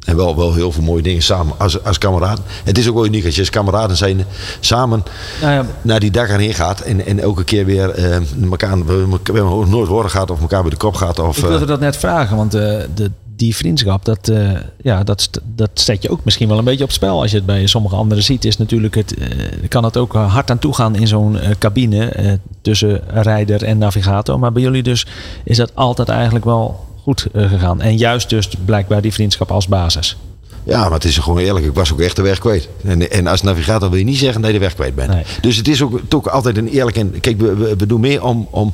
[0.06, 2.44] En wel, wel heel veel mooie dingen samen als, als kameraden.
[2.64, 4.26] Het is ook wel uniek als je als kameraden zijn
[4.60, 5.04] samen
[5.42, 6.80] Nou ja, naar die Dakar heen gaat.
[6.80, 8.16] En, en elke keer weer eh,
[8.50, 11.20] elkaar, we, we hebben nooit horen gehad of elkaar bij de kop gaat.
[11.20, 12.62] Of, ik eh, wilde dat net vragen, want eh,
[12.96, 13.12] de,
[13.42, 14.50] die vriendschap, dat, eh,
[14.82, 17.22] ja, dat, dat zet je ook misschien wel een beetje op spel.
[17.22, 19.28] Als je het bij sommige anderen ziet, is natuurlijk het, eh,
[19.68, 23.78] kan het ook hard aan toe gaan in zo'n eh, cabine eh, tussen rijder en
[23.78, 24.40] navigator.
[24.40, 25.06] Maar bij jullie dus
[25.44, 27.82] is dat altijd eigenlijk wel goed eh, gegaan.
[27.82, 30.18] En juist dus blijkbaar die vriendschap als basis.
[30.64, 31.66] Ja, maar het is gewoon eerlijk.
[31.66, 32.70] Ik was ook echt de weg kwijt.
[32.84, 35.10] En, en als navigator wil je niet zeggen dat je de weg kwijt bent.
[35.10, 35.24] Nee.
[35.42, 36.98] Dus het is ook, het ook altijd een eerlijk...
[36.98, 38.74] En, kijk, we, we, we doen meer om, om,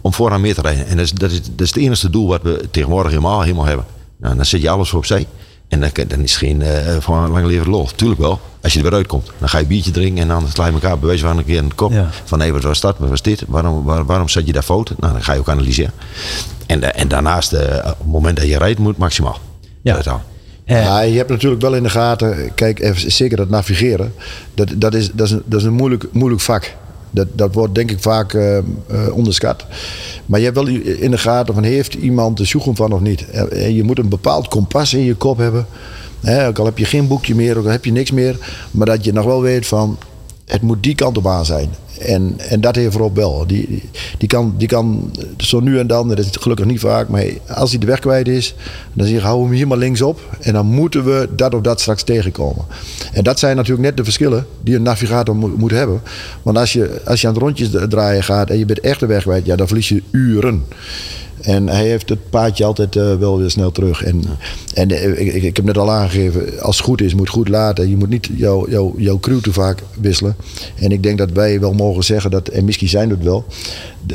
[0.00, 0.86] om vooraan meer te rijden.
[0.86, 3.64] En dat is, dat, is, dat is het enige doel wat we tegenwoordig helemaal, helemaal
[3.64, 3.84] hebben.
[4.24, 5.26] Nou, dan zet je alles voor opzij.
[5.68, 6.68] En dan, dan is geen uh,
[7.00, 7.88] van lang leven lol.
[7.96, 8.40] Tuurlijk wel.
[8.62, 9.30] Als je er weer uitkomt.
[9.38, 11.44] Dan ga je een biertje drinken en dan sla je elkaar bij wijze van een
[11.44, 11.92] keer in de kop.
[11.92, 12.08] Ja.
[12.24, 12.98] Van hé, wat was dat?
[12.98, 13.44] Wat was dit?
[13.48, 14.92] Waarom, waar, waarom zet je daar fout?
[14.98, 15.92] Nou, dan ga je ook analyseren.
[16.66, 19.38] En, da- en daarnaast, eh, op het moment dat je rijdt, moet maximaal.
[19.82, 19.94] Ja.
[19.94, 20.06] Dat.
[20.06, 24.14] Eh, Ja, je hebt natuurlijk wel in de gaten, kijk, even, zeker dat navigeren,
[24.54, 26.74] dat, dat, is, dat, is, een, dat is een moeilijk, moeilijk vak.
[27.14, 28.64] Dat, dat wordt denk ik vaak eh, eh,
[29.12, 29.64] onderschat.
[30.26, 33.30] Maar je hebt wel in de gaten van heeft iemand de zoeken van of niet.
[33.30, 35.66] En je moet een bepaald kompas in je kop hebben.
[36.46, 38.36] Ook al heb je geen boekje meer, ook al heb je niks meer.
[38.70, 39.98] Maar dat je nog wel weet van
[40.44, 41.68] het moet die kant op aan zijn.
[41.98, 43.46] En, en dat heeft Rob wel.
[43.46, 43.82] Die,
[44.18, 47.70] die, kan, die kan zo nu en dan, dat is gelukkig niet vaak, maar als
[47.70, 48.54] hij de weg kwijt is,
[48.92, 50.20] dan zeg je hou hem hier maar linksop.
[50.40, 52.64] En dan moeten we dat of dat straks tegenkomen.
[53.12, 56.00] En dat zijn natuurlijk net de verschillen die een navigator moet, moet hebben.
[56.42, 59.06] Want als je, als je aan het rondjes draaien gaat en je bent echt de
[59.06, 60.64] weg kwijt, ja, dan verlies je uren.
[61.44, 64.02] En hij heeft het paadje altijd uh, wel weer snel terug.
[64.02, 64.22] En,
[64.74, 67.88] en uh, ik, ik, heb net al aangegeven, als het goed is, moet goed laten.
[67.88, 70.36] Je moet niet jouw jou, jouw crew te vaak wisselen.
[70.74, 73.44] En ik denk dat wij wel mogen zeggen dat, en misschien zijn het wel,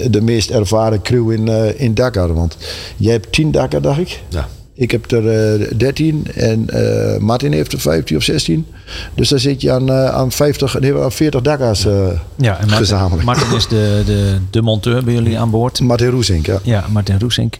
[0.09, 2.33] de, meest ervaren crew in, in Dakar.
[2.33, 2.57] Want
[2.97, 4.21] jij hebt 10 Dakar, dacht ik?
[4.29, 4.47] Ja.
[4.79, 8.67] Ik heb er uh, 13 en uh, Martin heeft er 15 of 16.
[9.15, 11.93] Dus daar zit je aan, uh, aan 50, nee, aan 40 Dakka's uh,
[12.35, 13.23] ja, en Martin, gezamenlijk.
[13.23, 15.79] Martin is de, de, de monteur bij jullie aan boord.
[15.79, 16.59] Martin Roesink, ja.
[16.63, 17.57] Ja, Martin Roesink.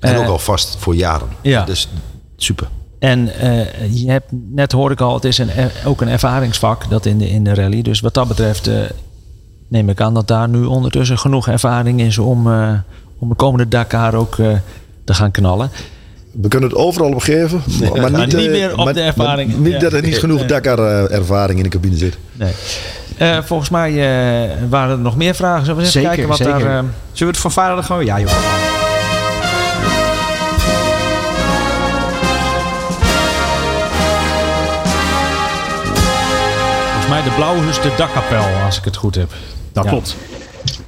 [0.00, 1.28] En ook al vast voor jaren.
[1.42, 1.64] Ja.
[1.64, 1.88] Dus
[2.36, 2.68] super.
[2.98, 3.24] En
[3.90, 5.50] je hebt, net hoorde ik al, het is een,
[5.84, 7.82] ook een ervaringsvak dat in de, in de rally.
[7.82, 8.70] Dus wat dat betreft
[9.68, 12.46] neem ik aan dat daar nu ondertussen genoeg ervaring is om,
[13.18, 14.34] om de komende Dakar ook
[15.04, 15.70] te gaan knallen.
[16.30, 19.52] We kunnen het overal op geven, maar, maar niet, niet meer op maar, de ervaring.
[19.52, 19.78] Maar niet ja.
[19.78, 22.18] dat er niet genoeg Dakar-ervaring in de cabine zit.
[22.32, 22.52] Nee.
[23.18, 25.60] Uh, volgens mij uh, waren er nog meer vragen.
[25.60, 26.58] Zullen we eens zeker, kijken wat zeker.
[26.58, 26.60] daar...
[26.60, 26.78] Uh...
[26.78, 28.04] Zullen we het van vader gewoon...
[28.04, 28.30] Ja, joh.
[36.90, 39.32] Volgens mij de Blauwhus de Dakkapel, als ik het goed heb.
[39.72, 39.90] Dat ja.
[39.90, 40.16] klopt.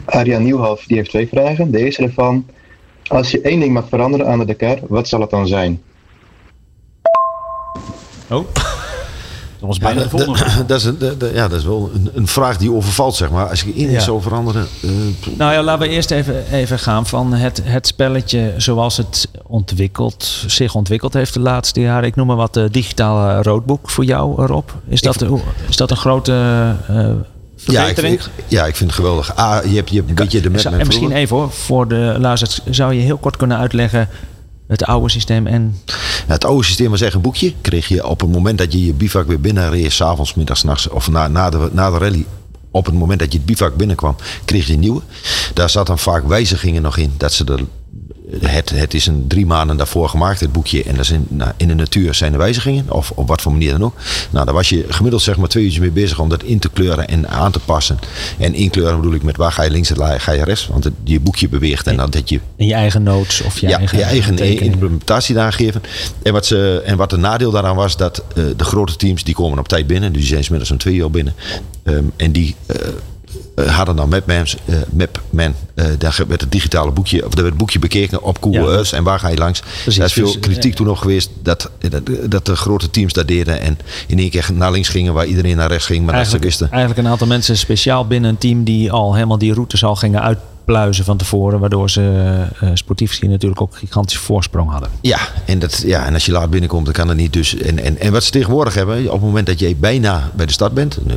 [0.05, 1.71] Arjan Nieuwhof die heeft twee vragen.
[1.71, 2.47] De eerste ervan...
[3.09, 5.83] Als je één ding mag veranderen aan de Dakar, wat zal het dan zijn?
[8.31, 8.45] Oh.
[9.59, 10.65] Dat was bijna ja, de volgende.
[10.67, 13.31] Dat is, een, de, de, ja, dat is wel een, een, vraag die overvalt, zeg
[13.31, 13.49] maar.
[13.49, 14.01] Als ik één ding Ja.
[14.01, 14.67] zou veranderen...
[14.83, 14.91] eh,
[15.39, 20.45] Nou ja, laten we eerst even, even gaan van het, het spelletje zoals het ontwikkeld,
[20.47, 22.09] zich ontwikkeld heeft de laatste jaren.
[22.09, 24.69] Ik noem maar wat de digitale roadbook voor jou, Rob.
[24.89, 25.25] Is dat,
[25.69, 26.33] is dat een grote
[26.89, 27.07] eh
[27.65, 29.37] ja, ik vind, ja, ik vind het geweldig.
[29.37, 31.17] Ah, je hebt, je hebt een beetje de met en misschien vroeger.
[31.17, 34.09] even hoor, voor de luisteraars, zou je heel kort kunnen uitleggen
[34.73, 35.77] het oude systeem en
[36.27, 37.53] het oude systeem was echt een boekje.
[37.61, 41.11] Kreeg je op het moment dat je je bivak weer binnenreed, s'avonds, middags, nachts of
[41.11, 42.27] na, na, de, na de rally.
[42.71, 45.01] Op het moment dat je het bivak binnenkwam, kreeg je een nieuwe.
[45.55, 47.15] Daar zat dan vaak wijzigingen nog in.
[47.17, 47.61] Dat ze er,
[48.41, 50.83] het, het is een drie maanden daarvoor gemaakt, het boekje.
[50.83, 52.85] En dat is in, nou, in de natuur zijn er wijzigingen.
[52.89, 53.95] Of op wat voor manier dan ook.
[54.31, 56.69] Nou, daar was je gemiddeld zeg maar twee uurtjes mee bezig om dat in te
[56.69, 57.99] kleuren en aan te passen.
[58.39, 60.67] En inkleuren bedoel ik met waar ga je links en ga je rechts.
[60.67, 63.69] Want het, je boekje beweegt en dan dat je in je eigen notes of je
[63.69, 65.83] ja, eigen, je eigen implementatie daar geven.
[66.23, 69.35] En wat, ze, en wat de nadeel daaraan was, dat eh, de grote teams die
[69.35, 70.13] komen op tijd binnen.
[70.13, 71.35] Die zijn smiddags om twee uur binnen.
[71.83, 72.77] Ehm, en die eh,
[73.67, 77.57] hadden dan Mapman, eh Mapman eh, daar werd het digitale boekje, of daar werd het
[77.57, 78.97] boekje bekeken op Google Ja.
[78.97, 79.61] En waar ga je langs.
[79.61, 83.13] Precies, Daar is veel kritiek eh, toen nog geweest dat, dat, dat de grote teams
[83.13, 86.15] dat deden en in één keer naar links gingen waar iedereen naar rechts ging, maar
[86.15, 86.71] dat ze Eigenlijk, wisten.
[86.71, 90.21] eigenlijk een aantal mensen speciaal binnen een team die al helemaal die routes al gingen
[90.67, 91.61] uitpluizen van tevoren.
[91.61, 94.89] Waardoor ze eh, sportief gezien natuurlijk ook gigantische voorsprong hadden.
[95.01, 97.33] Ja en, dat, ja, en als je laat binnenkomt, dan kan dat niet.
[97.33, 100.47] Dus, en, en, en wat ze tegenwoordig hebben, op het moment dat jij bijna bij
[100.47, 101.15] de stad bent, eh,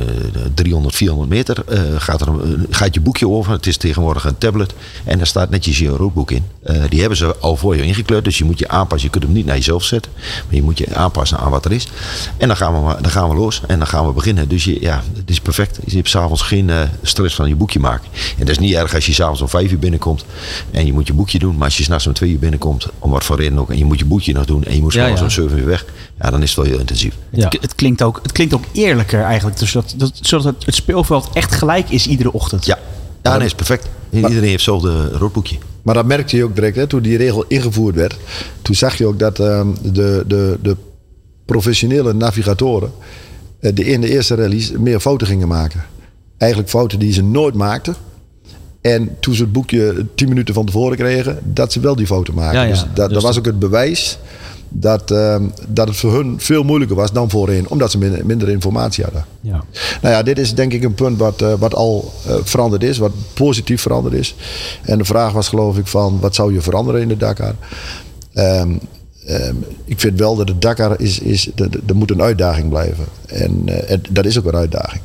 [0.54, 3.52] 300, 400 meter, eh, gaat, er, een- gaat je boekje over.
[3.52, 4.74] Het is tegenwoordig een tablet
[5.04, 6.44] en daar staat netjes je roadbook in.
[6.62, 9.04] Eh, die hebben ze al voor je ingekleurd, dus je moet je aanpassen.
[9.06, 11.72] Je kunt hem niet naar jezelf zetten, maar je moet je aanpassen aan wat er
[11.72, 11.88] is.
[12.36, 14.48] En dan gaan we, dan gaan we los en dan gaan we beginnen.
[14.48, 15.78] Dus je, ja, het is perfect.
[15.86, 18.08] Je hebt s'avonds geen eh, stress van je boekje maken.
[18.14, 20.24] En dat is niet erg als je s'avonds om vijf uur binnenkomt
[20.70, 21.54] en je moet je boekje doen.
[21.56, 23.84] Maar als je s'nachts om twee uur binnenkomt, om wat voor reden ook, en je
[23.84, 25.42] moet je boekje nog doen en je moet Ja, s'morgens ja.
[25.42, 25.84] om zeven uur weg,
[26.20, 27.14] ja, dan is het wel heel intensief.
[27.30, 27.44] Ja.
[27.44, 29.58] Het, het, klinkt ook, het klinkt ook eerlijker eigenlijk.
[29.58, 32.66] Dus dat, dat, zodat het, het speelveld echt gelijk is iedere ochtend.
[32.66, 32.78] Ja,
[33.22, 33.88] ja nee, is perfect.
[34.10, 35.56] Iedereen heeft hetzelfde roodboekje.
[35.82, 38.16] Maar dat merkte je ook direct, hè, toen die regel ingevoerd werd.
[38.62, 40.76] Toen zag je ook dat ehm, de, de, de
[41.44, 42.92] professionele navigatoren
[43.60, 45.84] eh, de, in de eerste rallies meer fouten gingen maken.
[46.38, 47.96] Eigenlijk fouten die ze nooit maakten.
[48.92, 52.34] En toen ze het boekje 10 minuten van tevoren kregen, dat ze wel die fouten
[52.34, 52.60] maakten.
[52.60, 52.70] Ja, ja.
[52.70, 54.18] Dus dat, Dus dat was de- ook het bewijs
[54.68, 58.48] dat, ehm, dat het voor hun veel moeilijker was dan voorheen, omdat ze minder, minder
[58.48, 59.24] informatie hadden.
[59.40, 59.64] Ja.
[60.02, 62.98] Nou ja, dit is denk ik een punt wat, eh, wat al eh, veranderd is,
[62.98, 64.34] wat positief veranderd is.
[64.82, 67.54] En de vraag was geloof ik van, wat zou je veranderen in de Dakar?
[68.32, 68.70] Ehm,
[69.26, 73.04] ehm, ik vind wel dat de Dakar is, is er er moet een uitdaging blijven.
[73.26, 75.02] En eh, het- dat is ook een uitdaging.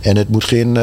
[0.00, 0.76] En het moet geen...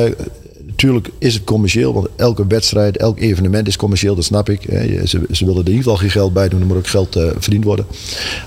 [0.77, 4.61] Natuurlijk is het commercieel, want elke wedstrijd, elk evenement is commercieel, dat snap ik.
[5.05, 7.15] Ze, ze willen er in ieder geval geen geld bij doen, er moet ook geld
[7.15, 7.85] eh, verdiend worden.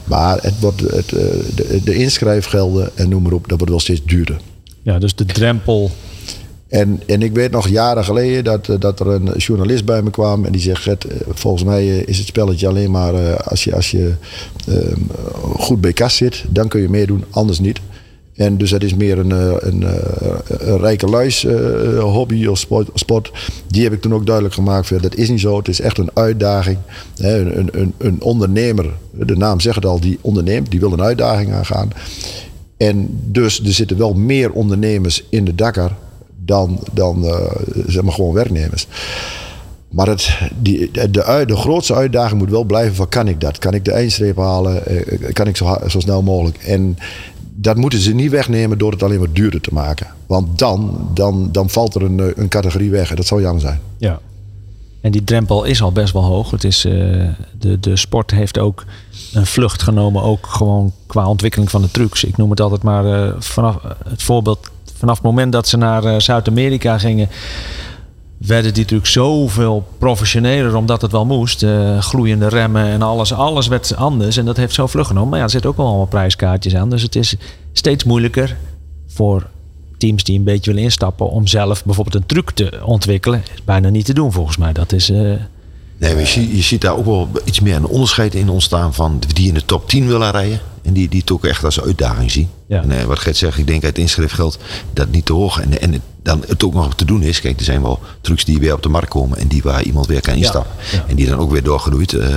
[0.04, 1.24] Maar het wordt, het, eh,
[1.54, 4.40] de, de inschrijfgelden en noem maar op, dat wordt wel steeds duurder.
[4.82, 5.90] ja, dus de drempel.
[6.68, 10.10] En, en ik weet nog jaren geleden dat, eh, dat er een journalist bij me
[10.10, 13.90] kwam en die zegt: Gert, volgens mij is het spelletje alleen maar als je, als
[13.90, 14.14] je
[14.66, 15.00] ehm,
[15.56, 17.80] goed bij kas zit, dan kun je meedoen, anders niet.
[18.40, 19.98] En dus het is meer een, eh, een, eh,
[20.48, 23.32] een rijke luis eh, hobby of sport, sport.
[23.66, 25.02] Die heb ik toen ook duidelijk gemaakt.
[25.02, 25.56] Dat is niet zo.
[25.56, 26.78] Het is echt een uitdaging.
[27.16, 30.70] Een, een, een ondernemer, de naam zegt het al, die onderneemt.
[30.70, 31.90] Die wil een uitdaging aangaan.
[32.76, 35.96] En dus er zitten wel meer ondernemers in de Dakar
[36.44, 37.50] dan, dan eh,
[37.86, 38.86] zeg maar gewoon werknemers.
[39.88, 41.10] Maar het, die, de,
[41.46, 43.58] de, grootste uitdaging moet wel blijven van kan ik dat?
[43.58, 44.82] Kan ik de eindstreep halen?
[45.32, 46.58] Kan ik zo, zo snel mogelijk?
[46.58, 46.96] En
[47.54, 50.06] dat moeten ze niet wegnemen door het alleen maar duurder te maken.
[50.26, 53.60] Want dan, dan, dan valt er een, eh, een categorie weg en dat zou jammer
[53.60, 53.80] zijn.
[53.98, 54.20] Ja.
[55.00, 56.50] En die drempel is al best wel hoog.
[56.50, 56.92] Het is, eh,
[57.58, 58.84] de, de sport heeft ook
[59.32, 62.24] een vlucht genomen, ook gewoon qua ontwikkeling van de trucs.
[62.24, 63.76] Ik noem het altijd maar eh, vanaf
[64.08, 64.70] het voorbeeld.
[64.96, 67.28] Vanaf het moment dat ze naar Zuid-Amerika gingen,
[68.46, 71.62] werden die trucs zoveel professioneler, omdat het wel moest.
[71.62, 74.36] Eh, gloeiende remmen en alles, alles werd anders.
[74.36, 75.28] En dat heeft zo vlug genomen.
[75.28, 76.90] Maar ja, er zitten ook wel allemaal prijskaartjes aan.
[76.90, 77.34] Dus het is
[77.72, 78.56] steeds moeilijker
[79.06, 79.46] voor
[79.98, 83.42] teams die een beetje willen instappen om zelf bijvoorbeeld een truc te ontwikkelen.
[83.54, 84.72] Is bijna niet te doen volgens mij.
[84.72, 85.10] Dat is.
[85.10, 85.32] eh,
[85.98, 89.22] Nee, maar je, je ziet daar ook wel iets meer een onderscheid in ontstaan van
[89.34, 90.60] die in de top 10 willen rijden.
[90.82, 92.48] En die, die het ook echt als uitdaging zien.
[92.66, 92.82] Ja.
[92.82, 94.58] En eh, wat Gert zegt, ik denk uit inschriftgeld
[94.92, 95.60] dat niet te hoog.
[95.60, 97.40] En, en het- dan het ook nog te doen is.
[97.40, 99.38] Kijk, er zijn wel trucs die weer op de markt komen.
[99.38, 100.72] En die waar iemand weer kan instappen.
[100.92, 101.04] ja.
[101.08, 102.12] En die dan ook weer doorgroeit.
[102.12, 102.28] eh,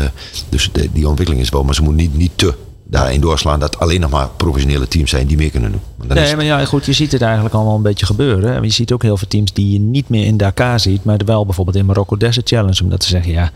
[0.49, 1.63] dus de- die ontwikkeling is wel.
[1.63, 2.53] Maar ze moeten niet, niet te
[2.87, 5.81] daarin doorslaan dat alleen nog maar professionele teams zijn die meer kunnen doen.
[5.97, 8.55] Want dan is Nee, maar ja, goed, je ziet het eigenlijk allemaal een beetje gebeuren.
[8.55, 11.19] En je ziet ook heel veel teams die je niet meer in Dakar ziet, maar
[11.25, 12.83] wel bijvoorbeeld in Marokko Desert Challenge.
[12.83, 13.51] Omdat ze zeggen, ja,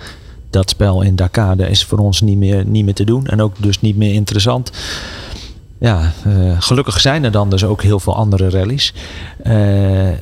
[0.49, 3.27] dat spel in Dakar is voor ons niet meer, niet meer te doen.
[3.27, 4.71] En ook dus niet meer interessant.
[5.79, 8.93] Ja, eh, gelukkig zijn er dan dus ook heel veel andere rallies.
[9.43, 10.17] Eh, eh,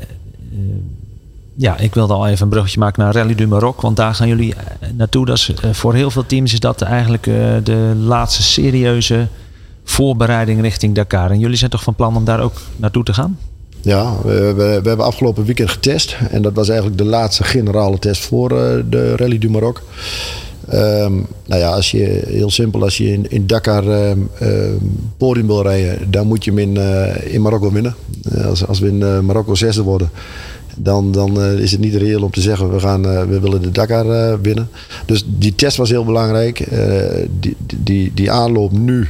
[1.56, 3.82] ja, ik wilde al even een bruggetje maken naar Rally du Maroc.
[3.82, 4.54] Want daar gaan jullie
[4.94, 5.26] naartoe.
[5.26, 7.24] Dat is, voor heel veel teams is dat eigenlijk
[7.64, 9.28] de laatste serieuze
[9.84, 11.32] voorbereiding richting Dakar.
[11.32, 13.38] En jullie zijn toch van plan om daar ook naartoe te gaan?
[13.86, 16.18] Ja, we, we, hebben afgelopen weekend getest.
[16.30, 19.82] En dat was eigenlijk de laatste generale test voor eh, de Rally du Maroc.
[20.68, 21.14] Ehm,
[21.46, 24.20] nou ja, als je, heel simpel, als je in, Dakar ehm,
[25.18, 27.96] podium wil rijden, dan moet je hem in, eh, in Marokko winnen.
[28.32, 30.10] Eh, als, als we in Marokko zesde worden,
[30.76, 33.62] dan, dan eh, is het niet reëel om te zeggen we, gaan, eh, we willen
[33.62, 34.70] de Dakar eh, winnen.
[35.06, 36.68] Dus die test was heel belangrijk.
[37.40, 39.08] Die, die, die aanloop nu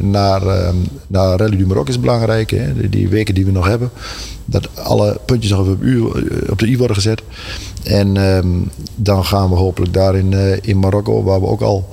[0.00, 2.50] naar, ehm, naar Rally du Maroc is belangrijk.
[2.50, 2.88] Hè?
[2.88, 3.90] Die, weken die we nog hebben.
[4.44, 5.68] Dat alle puntjes nog op,
[6.50, 7.22] op de i worden gezet.
[7.82, 8.48] En ehm,
[8.94, 11.88] dan gaan we hopelijk daar in, in Marokko, waar we ook al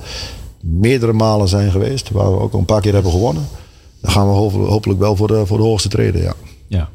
[0.60, 2.10] meerdere malen zijn geweest.
[2.10, 3.48] Waar we ook al een paar keer hebben gewonnen.
[4.00, 6.34] Dan gaan we hopelijk wel voor de, voor de hoogste treden, ja.
[6.66, 6.88] Ja.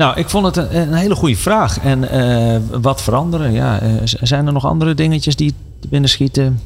[0.00, 1.78] Nou, ik vond het een, hele goede vraag.
[1.80, 3.52] En eh, wat veranderen?
[3.52, 5.54] Ja, eh, zijn er nog andere dingetjes die
[5.88, 6.60] binnen schieten?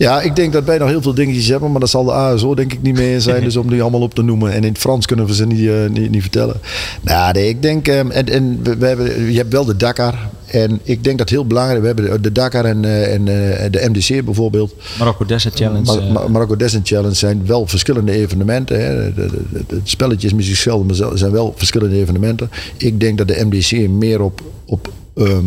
[0.00, 2.54] Ja, ik denk dat wij nog heel veel dingetjes hebben, maar dat zal de ASO
[2.54, 3.44] denk ik niet mee zijn.
[3.44, 4.52] dus om die allemaal op te noemen.
[4.52, 6.56] En in het Frans kunnen we ze niet, eh, niet, niet vertellen.
[7.00, 10.28] Nou, nee, ik denk, ehm, en, en we, we hebben, je hebt wel de Dakar.
[10.46, 13.88] En ik denk dat heel belangrijk, we hebben de, Dakar en, eh, en eh, de
[13.92, 14.74] MDC bijvoorbeeld.
[14.98, 15.84] Marokko Desert Challenge.
[16.00, 18.80] Mar- Mar- Marokko Desert Challenge zijn wel verschillende evenementen.
[18.84, 19.14] Hè.
[19.14, 22.50] De, de, de- het spelletje is misschien hetzelfde, maar zijn wel verschillende evenementen.
[22.76, 25.44] Ik denk dat de MDC meer op, op ehm,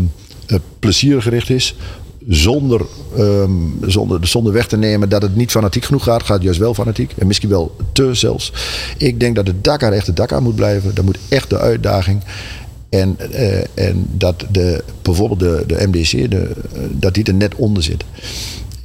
[0.48, 1.76] eh, plezier gericht is.
[2.28, 2.82] Zonder,
[3.18, 3.52] ehm,
[3.82, 6.24] zonder, zonder weg te nemen dat het niet fanatiek genoeg gaat.
[6.24, 7.12] Gaat juist wel fanatiek.
[7.18, 8.54] En misschien wel te zelfs.
[8.98, 10.96] Ik denk dat de Dakar echt de Dakar moet blijven.
[10.96, 12.24] Dat moet echt de uitdaging.
[12.90, 17.56] En, eh, en dat de, bijvoorbeeld de, de MDC, de, eh, dat die er net
[17.56, 18.04] onder zit.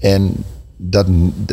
[0.01, 0.33] En
[0.81, 1.07] dat,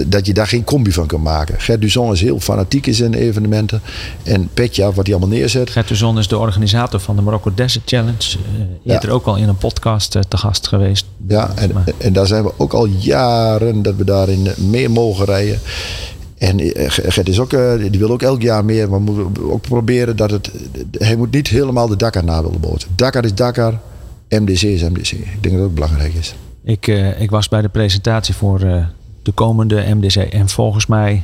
[0.08, 1.56] dat je daar geen combi van kan maken.
[1.62, 3.82] Gert Duzon is heel fanatiek in zijn evenementen.
[4.24, 5.70] En Petja, wat hij allemaal neerzet.
[5.70, 8.38] Gert de Zon is de organisator van de Marokko Desert Challenge.
[8.86, 11.06] Eh eerder ook al in een podcast eh, te gast geweest.
[11.28, 15.26] Ja, en, Maar- en daar zijn we ook al jaren dat we daarin mee mogen
[15.26, 15.60] rijden.
[16.38, 18.90] En eh, Gert is ook, eh, die wil ook elk jaar meer.
[18.90, 20.52] Maar we moeten ook proberen dat het.
[20.92, 22.88] Hij moet niet helemaal de Dakar na willen boten.
[22.96, 23.80] Dakar is Dakar,
[24.30, 25.12] MDC is MDC.
[25.12, 26.36] Ik denk dat dat ook belangrijk is.
[26.64, 28.86] Ik, eh, ik was bij de presentatie voor eh,
[29.26, 30.16] de komende MDC.
[30.16, 31.24] En volgens mij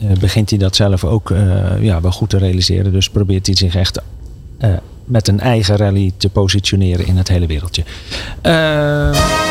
[0.00, 2.92] eh, begint hij dat zelf ook eh, ja, wel goed te realiseren.
[2.92, 4.00] Dus probeert hij zich echt
[4.58, 4.70] eh,
[5.04, 7.84] met een eigen rally te positioneren in het hele wereldje.
[8.42, 9.44] Eh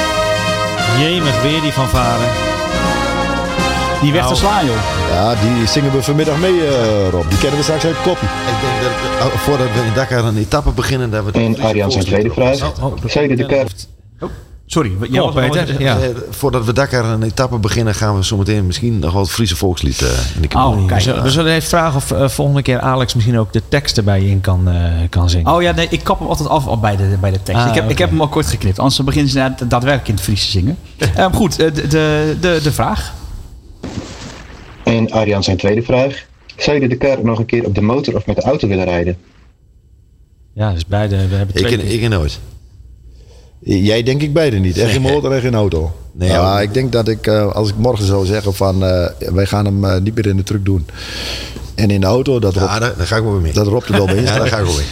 [1.00, 2.28] jemig weer die van varen.
[4.02, 4.36] Die weg te Nou.
[4.36, 4.76] slaan, joh.
[5.10, 7.30] Ja, die zingen we vanmiddag mee, eh, Rob.
[7.30, 8.28] Die kennen we straks uit koppie.
[8.28, 11.60] Ik denk dat eh, voordat we in Dakar een etappe beginnen, dat we de En
[11.62, 12.58] Arjan zijn tweede vraag.
[13.14, 13.68] Je de Dakar
[14.68, 16.00] Sorry, jij was nog Peter, wat- ja.
[16.00, 19.56] Eh, voordat we Dakar een etappe beginnen, gaan we zometeen misschien nog wel het Friese
[19.56, 20.56] volkslied eh, in de.
[20.58, 21.02] Oh, We kijk.
[21.02, 24.24] zullen, we zullen even vragen of eh, volgende keer Alex misschien ook de tekst erbij
[24.26, 25.54] in kan, eh, kan zingen.
[25.54, 27.62] Oh ja, nee, ik kap hem altijd af al bij de, bij de tekst.
[27.62, 28.78] Ah, ik, heb, ik heb hem al kort geknipt.
[28.80, 30.78] Anders dan beginnen ze daad- daadwerkelijk in het Fries te zingen.
[31.16, 33.14] Ehm, goed, de, de, de, de vraag.
[34.84, 36.26] En Arjan zijn tweede vraag.
[36.58, 38.86] Zou je de Dakar nog een keer op de motor of met de auto willen
[38.86, 39.18] rijden?
[40.54, 41.28] Ja, dus beide.
[41.28, 42.40] We hebben twee Ik, keer- ik en nooit.
[43.66, 44.78] Jij denk ik beide niet.
[44.78, 45.92] Echt geen motor en geen auto.
[46.12, 46.62] Nee, ja, ja.
[46.62, 49.86] ik denk dat ik, eh, als ik morgen zou zeggen van eh, wij gaan hem
[49.86, 50.86] eh, niet meer in de truck doen.
[51.76, 53.54] En in de auto, dat Ja, daar, daar ga ik wel mee.
[53.54, 54.24] dat ropt er wel in.
[54.24, 54.86] Ja, daar ga ik wel mee.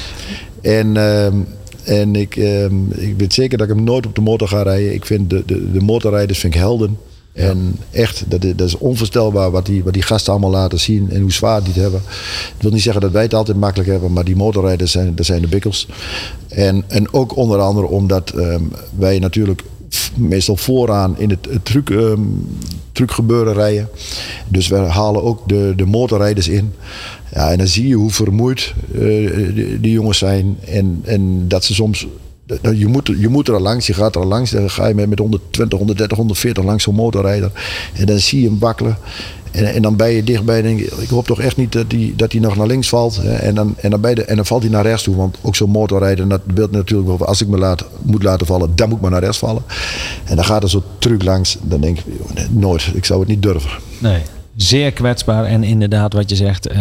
[0.77, 1.35] En, ehm,
[1.83, 4.93] en ik, ehm, ik weet zeker dat ik hem nooit op de motor ga rijden.
[4.93, 6.97] Ik vind de, de, de motorrijders vind ik helden.
[7.33, 11.09] En echt, dat, is- dat is onvoorstelbaar wat die, wat die gasten allemaal laten zien
[11.11, 12.01] en hoe zwaar die het hebben.
[12.55, 15.41] Ik wil niet zeggen dat wij het altijd makkelijk hebben, maar die motorrijders zijn, zijn
[15.41, 15.87] de bikkels.
[16.47, 18.61] En, en ook onder andere omdat ehm,
[18.97, 19.61] wij natuurlijk
[20.15, 22.19] meestal vooraan in het, het truc, ehm,
[22.91, 23.89] trucgebeuren rijden.
[24.47, 26.73] Dus we halen ook de, de motorrijders in.
[27.33, 28.99] Ja, en dan zie je hoe vermoeid eh,
[29.55, 30.57] die, die jongens zijn.
[30.67, 32.07] En, en dat ze soms.
[32.61, 34.51] Dat- Je moet, je moet er al langs, je gaat er al langs.
[34.51, 37.51] Dan ga je met, met 120, 130, 140 langs zo'n motorrijder.
[37.93, 38.97] En dan zie je hem wakkelen.
[39.51, 41.85] En, en dan ben je dichtbij en denk je, ik hoop toch echt niet dat
[41.87, 43.17] hij dat die nog naar links valt.
[43.23, 45.15] En dan, en, dan je, en dan valt hij naar rechts toe.
[45.15, 48.71] Want ook zo'n motorrijder, dat wil natuurlijk wel, als ik me laat, moet laten vallen,
[48.75, 49.63] dan moet ik maar naar rechts vallen.
[50.23, 51.57] En dan gaat er zo'n truc langs.
[51.61, 52.05] Dan denk ik,
[52.49, 53.69] nooit, ik zou het niet durven.
[53.99, 54.21] Nee.
[54.55, 56.79] Zeer kwetsbaar en inderdaad wat je zegt, eh,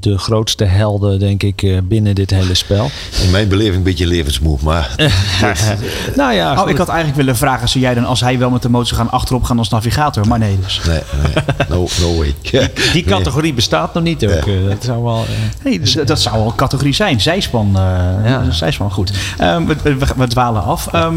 [0.00, 2.90] de grootste helden denk ik eh, binnen dit hele spel.
[3.24, 4.94] In mijn beleving een beetje levensmoe, maar
[6.16, 8.62] nou ja, Oh, ik had eigenlijk willen vragen, zou jij dan als hij wel met
[8.62, 10.26] de motor zou gaan achterop gaan als navigator?
[10.26, 10.80] Maar nee dus.
[10.86, 12.34] nee, nee, no, no way.
[12.92, 14.30] die categorie bestaat nog niet ook.
[14.30, 15.24] eh, dat zou wel,
[15.64, 17.20] Nee, dus dat zou wel een categorie zijn.
[17.20, 17.82] Zijspan, eh
[18.30, 18.50] Ja.
[18.50, 19.12] zijspan goed.
[19.38, 20.86] Ehm, we, we, we dwalen af.
[20.92, 21.14] Ehm,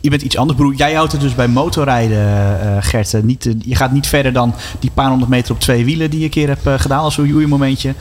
[0.00, 0.74] je bent iets anders, broer.
[0.74, 2.18] Jij houdt het dus bij motorrijden,
[2.60, 3.22] eh, Gert.
[3.22, 4.54] Niet, je gaat niet verder dan
[4.84, 7.16] die paar honderd meter op twee wielen die je een keer hebt eh, gedaan als
[7.16, 7.94] een momentje.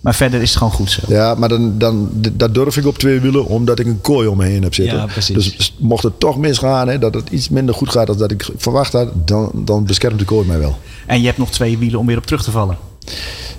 [0.00, 1.00] Maar verder is het gewoon goed zo.
[1.08, 4.36] Ja, maar dan, dan, dat durf ik op twee wielen, omdat ik een kooi om
[4.36, 4.98] me heen heb zitten.
[4.98, 5.56] Ja, precies.
[5.56, 8.50] Dus mocht het toch misgaan, hè, dat het iets minder goed gaat dan dat ik
[8.56, 10.78] verwacht had, dan, dan beschermt de kooi mij wel.
[11.06, 12.78] En je hebt nog twee wielen om weer op terug te vallen.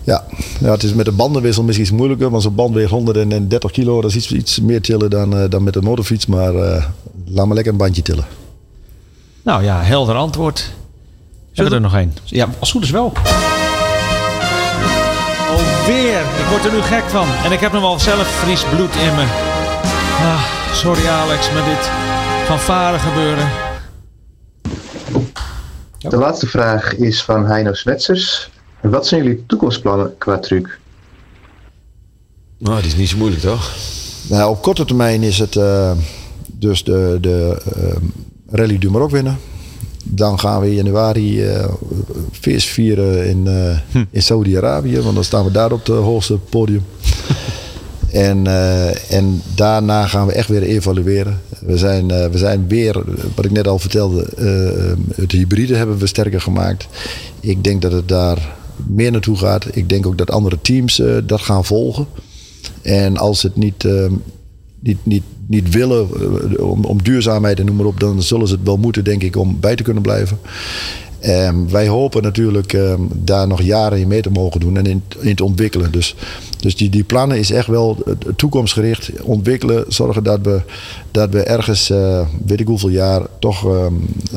[0.04, 0.24] Ja,
[0.60, 4.02] ja het is met de bandenwissel misschien iets moeilijker, want zo'n band weegt 130 kilo.
[4.02, 6.86] Dat is iets, iets meer tillen dan, eh, dan met een motorfiets, maar eh,
[7.26, 8.26] laat maar lekker een bandje tillen.
[9.42, 10.78] nou ja, helder antwoord.
[11.60, 12.14] Zullen we er nog één?
[12.26, 13.14] Ja, als het goed is wel.
[15.50, 16.20] Alweer.
[16.20, 17.28] Ik word er nu gek van.
[17.44, 19.26] En ik heb nog wel zelf Fries bloed in me.
[20.20, 20.44] Ah,
[20.74, 21.90] sorry Alex, met dit
[22.46, 23.50] fanfare gebeuren.
[25.98, 28.50] De laatste vraag is van Heino Zwetsers.
[28.82, 30.80] Wat zijn jullie toekomstplannen qua truc?
[32.58, 33.72] Nou, die is niet zo moeilijk toch?
[34.30, 35.92] Nou, op korte termijn is het eh,
[36.48, 38.06] dus de, de ehm,
[38.50, 39.49] Rally du Maroc winnen.
[40.12, 41.44] Dan gaan we in januari
[42.32, 46.86] feest vieren in, eh, in Saudi-Arabië, want dan staan we daar op het hoogste podium.
[48.12, 51.42] en, eh, en daarna gaan we echt weer evalueren.
[51.60, 53.04] We zijn, we zijn weer,
[53.36, 54.26] wat ik net al vertelde,
[55.16, 56.88] het hybride hebben we sterker gemaakt.
[57.40, 58.56] Ik denk dat het daar
[58.88, 59.66] meer naartoe gaat.
[59.72, 62.08] Ik denk ook dat andere teams dat gaan volgen.
[62.82, 63.88] En als het niet,
[64.80, 66.08] niet, niet, niet willen
[66.58, 69.24] eh, om, om duurzaamheid en noem maar op, dan zullen ze het wel moeten, denk
[69.24, 70.40] ik, om bij te kunnen blijven.
[71.20, 75.04] Ehm, wij hopen natuurlijk ehm, daar nog jaren in mee te mogen doen en in,
[75.20, 75.92] in te ontwikkelen.
[75.92, 76.16] Dus,
[76.60, 79.12] dus die, die plannen is echt wel eh, toekomstgericht.
[79.22, 80.62] Ontwikkelen, zorgen dat we,
[81.12, 83.94] dat we ergens, eh, weet ik hoeveel jaar, toch ehm,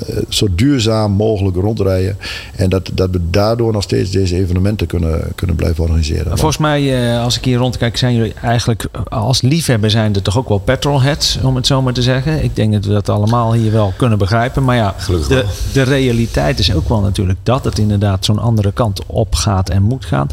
[0.06, 2.16] eh, zo duurzaam mogelijk rondrijden.
[2.56, 6.38] En dat, dat we daardoor nog steeds deze evenementen kunnen, kunnen blijven organiseren.
[6.38, 10.38] Volgens mij, eh, als ik hier rondkijk, zijn jullie eigenlijk als liefhebber zijn er toch
[10.38, 12.44] ook wel petrolheads, om het zo maar te zeggen.
[12.44, 14.64] Ik denk dat we dat allemaal hier wel kunnen begrijpen.
[14.64, 14.94] Maar ja,
[15.28, 19.70] de, de realiteit is ook wel natuurlijk dat het inderdaad zo'n andere kant op gaat
[19.70, 20.28] en moet gaan.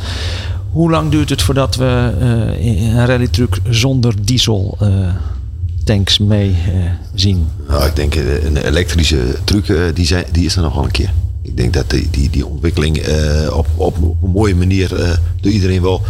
[0.72, 2.14] Hoe lang duurt het voordat we
[2.60, 4.90] in een rallytruck zonder diesel eh,
[5.84, 6.74] tanks mee eh,
[7.14, 7.48] zien?
[7.68, 10.92] Nou, ik denk een elektrische truc, eh, die, zijn, die is er nog wel een
[10.92, 11.14] keer.
[11.42, 12.98] Ik denk dat die, die, die ontwikkeling
[13.54, 14.90] op, op, een mooie manier
[15.42, 16.02] door iedereen wel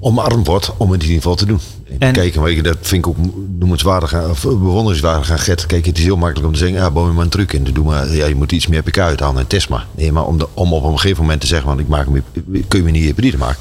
[0.00, 1.60] omarmd wordt om het in ieder geval te doen.
[1.98, 3.16] En, Kijk, weet je, dat vind ik ook
[3.58, 5.66] noemenswaardig aan- of bewonderenswaardig aan Gert.
[5.66, 7.64] Kijk, het is heel makkelijk om te zeggen, ja, bouw je maar een truc in.
[7.64, 9.86] Doe maar, ja, je moet iets meer pk uithalen en test maar.
[9.94, 12.22] Nee, maar om, de, om op een gegeven moment te zeggen, want ik maak hem,
[12.68, 13.58] kun je me niet hybride maken.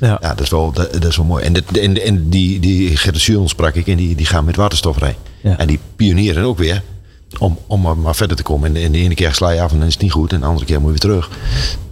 [0.00, 0.18] Ja.
[0.20, 1.44] Ja, dat is wel, dat, dat is wel mooi.
[1.44, 4.56] En, dat, en, en die, die Gert Sion sprak ik en die, die gaan met
[4.56, 5.18] waterstof rijden.
[5.42, 5.58] Ja.
[5.58, 6.82] En die pionieren ook weer
[7.38, 8.76] om, om maar, maar verder te komen.
[8.76, 10.32] En, en de ene keer sla je af en dan is het niet goed.
[10.32, 11.30] En de andere keer moet je weer terug.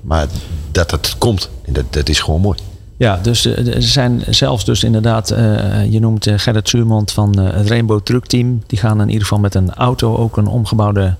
[0.01, 0.27] Maar
[0.71, 2.59] dat het komt, en dat, dat is gewoon mooi.
[3.03, 7.35] Ja, dus eh, er zijn zelfs dus inderdaad, eh, je noemt eh, Gerrit Zuurmond van
[7.35, 8.63] eh, het Rainbow Truck Team.
[8.67, 11.15] Die gaan in ieder geval met een auto, ook een omgebouwde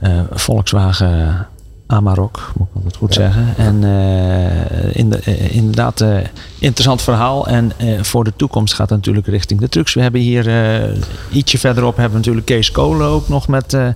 [0.00, 1.46] eh, Volkswagen
[1.86, 3.46] Amarok, moet ik altijd goed zeggen.
[3.56, 6.16] En eh, in de, eh, inderdaad, eh,
[6.58, 7.46] interessant verhaal.
[7.46, 9.94] En eh, voor de toekomst gaat het natuurlijk richting de trucks.
[9.94, 10.88] We hebben hier eh,
[11.32, 13.88] ietsje verderop hebben we natuurlijk Kees Kolen ook nog met, eh,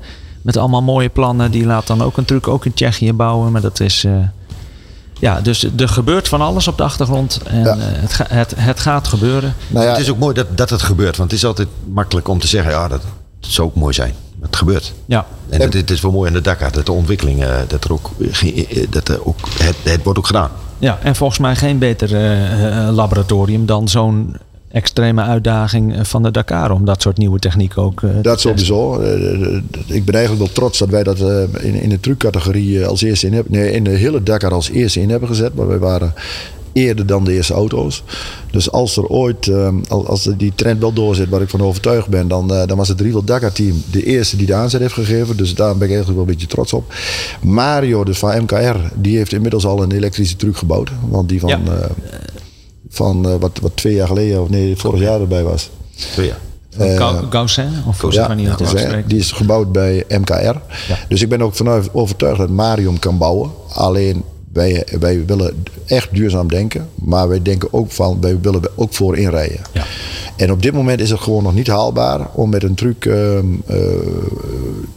[0.43, 1.51] met allemaal mooie plannen.
[1.51, 3.53] Die laat dan ook een truck ook in Tsjechië bouwen.
[3.53, 4.07] Maar dat is...
[5.21, 7.41] Ja, dus er gebeurt van alles op de achtergrond.
[7.45, 7.67] En Ja.
[7.77, 9.55] eh, het, ga- het, het gaat gebeuren.
[9.69, 11.17] Nou ja, Het is ook mooi dat, dat het gebeurt.
[11.17, 13.03] Want het is altijd makkelijk om te zeggen, ja, dat,
[13.41, 14.15] dat zou ook mooi zijn.
[14.41, 14.93] Het gebeurt.
[15.07, 17.93] Ja, En het is wel mooi aan de Dakar, dat de ontwikkeling, eh, dat er
[17.93, 20.51] ook, eh, dat er ook het, het wordt ook gedaan.
[20.79, 22.11] ja, en volgens mij geen beter
[22.93, 24.37] laboratorium dan zo'n
[24.71, 26.71] extreme uitdaging eh, van de Dakar.
[26.71, 29.01] Om dat soort nieuwe techniek ook te Dat sowieso.
[29.01, 31.19] Eh, eh, Ik ben eigenlijk wel trots dat wij dat
[31.61, 33.53] in, in de truckcategorie als eerste in hebben.
[33.53, 35.55] Nee, in de hele Dakar als eerste in hebben gezet.
[35.55, 36.15] Maar wij waren
[36.73, 38.03] eerder dan de eerste auto's.
[38.51, 39.51] Dus als er ooit,
[39.89, 43.25] als die trend wel doorzet, waar ik van overtuigd ben, dan, dan was het Riedel
[43.25, 45.37] Dakar team de eerste die de aanzet heeft gegeven.
[45.37, 46.95] Dus daar ben ik eigenlijk wel een beetje trots op.
[47.43, 50.91] Mario, dus van MKR, die heeft inmiddels al een elektrische truck gebouwd.
[51.09, 51.59] Want die van, Ja.
[52.91, 55.71] Van eh, wat, wat twee jaar geleden, of nee, vorig jaar erbij was.
[55.95, 56.37] Zo ja.
[56.79, 57.23] Eh?
[57.87, 58.49] Of ja, niet
[59.07, 60.57] die is gebouwd bij MKR.
[61.09, 63.51] Dus ik ben ook vanuit overtuigd dat Marium kan bouwen.
[63.73, 66.89] Alleen wij, wij willen echt duurzaam denken.
[66.95, 69.61] Maar wij denken ook van, wij willen ook voor inrijden.
[69.73, 69.85] Ja.
[70.37, 73.47] En op dit moment is het gewoon nog niet haalbaar om met een truc ehm,
[73.67, 73.77] eh,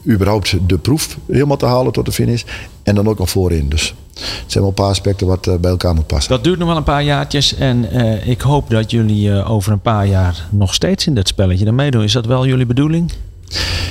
[0.07, 2.43] überhaupt de proef helemaal te halen tot de finish.
[2.83, 3.69] En dan ook nog voorin.
[3.69, 6.31] Dus het zijn wel een paar aspecten wat eh, bij elkaar moet passen.
[6.31, 7.55] Dat duurt nog wel een paar jaartjes.
[7.55, 11.65] En eh, ik hoop dat jullie over een paar jaar nog steeds in dit spelletje
[11.65, 12.03] er meedoen.
[12.03, 13.11] Is dat wel jullie bedoeling?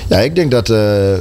[0.08, 0.70] Ja, ik denk dat.
[0.70, 1.14] eh,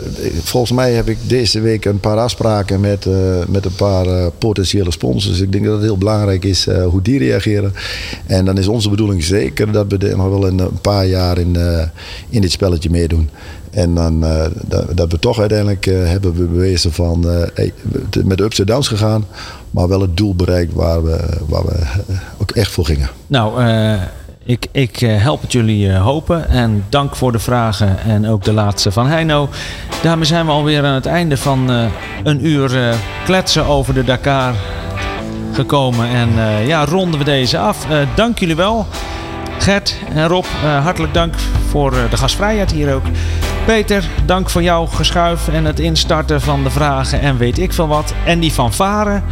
[0.43, 3.13] volgens mij heb ik deze week een paar afspraken met, eh,
[3.47, 5.39] met een paar eh, potentiële sponsors.
[5.39, 7.73] Ik denk dat het heel belangrijk is hoe die reageren.
[8.25, 11.57] En dan is onze bedoeling zeker dat we nog wel in een paar jaar in,
[12.29, 13.29] in dit spelletje meedoen.
[13.71, 14.19] En dan
[14.67, 17.25] dat, dat we toch uiteindelijk hebben we bewezen van
[18.23, 19.25] met ups en downs gegaan.
[19.71, 21.75] Maar wel het doel bereikt waar we, waar we
[22.37, 23.09] ook echt voor gingen.
[23.27, 23.61] Nou,
[24.43, 26.49] ik, ik eh, help het jullie eh, hopen.
[26.49, 29.49] En dank voor de vragen en ook de laatste van Heino.
[30.01, 31.85] Daarmee zijn we alweer aan het einde van eh,
[32.23, 34.53] een uur kletsen over de Dakar
[35.53, 36.07] gekomen.
[36.07, 36.29] En
[36.67, 37.85] ja, ronden we deze af.
[38.15, 38.87] Dank jullie wel.
[39.59, 40.45] Gert en Rob,
[40.83, 41.33] hartelijk dank
[41.69, 43.03] voor de gastvrijheid hier ook.
[43.65, 47.87] Peter, dank voor jouw geschuif en het instarten van de vragen en weet ik veel
[47.87, 48.13] wat.
[48.25, 49.23] En die van Varen,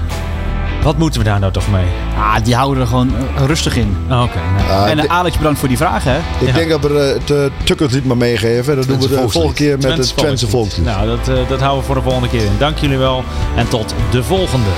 [0.84, 1.86] wat moeten we daar nou toch mee?
[2.18, 3.98] Ah, die houden er gewoon eh, rustig in.
[4.06, 6.12] Oké, nou, en Alex, bedankt voor die vragen.
[6.12, 6.18] Hè?
[6.40, 6.54] Ik Ja.
[6.54, 8.76] denk dat we het uh, Tukkers maar meegeven.
[8.76, 10.86] Dat doen we de volgende keer met het Twentse volkslied.
[10.86, 12.52] Nou, dat, eh, dat houden we voor de volgende keer in.
[12.58, 13.24] Dank jullie wel
[13.56, 14.70] en tot de volgende.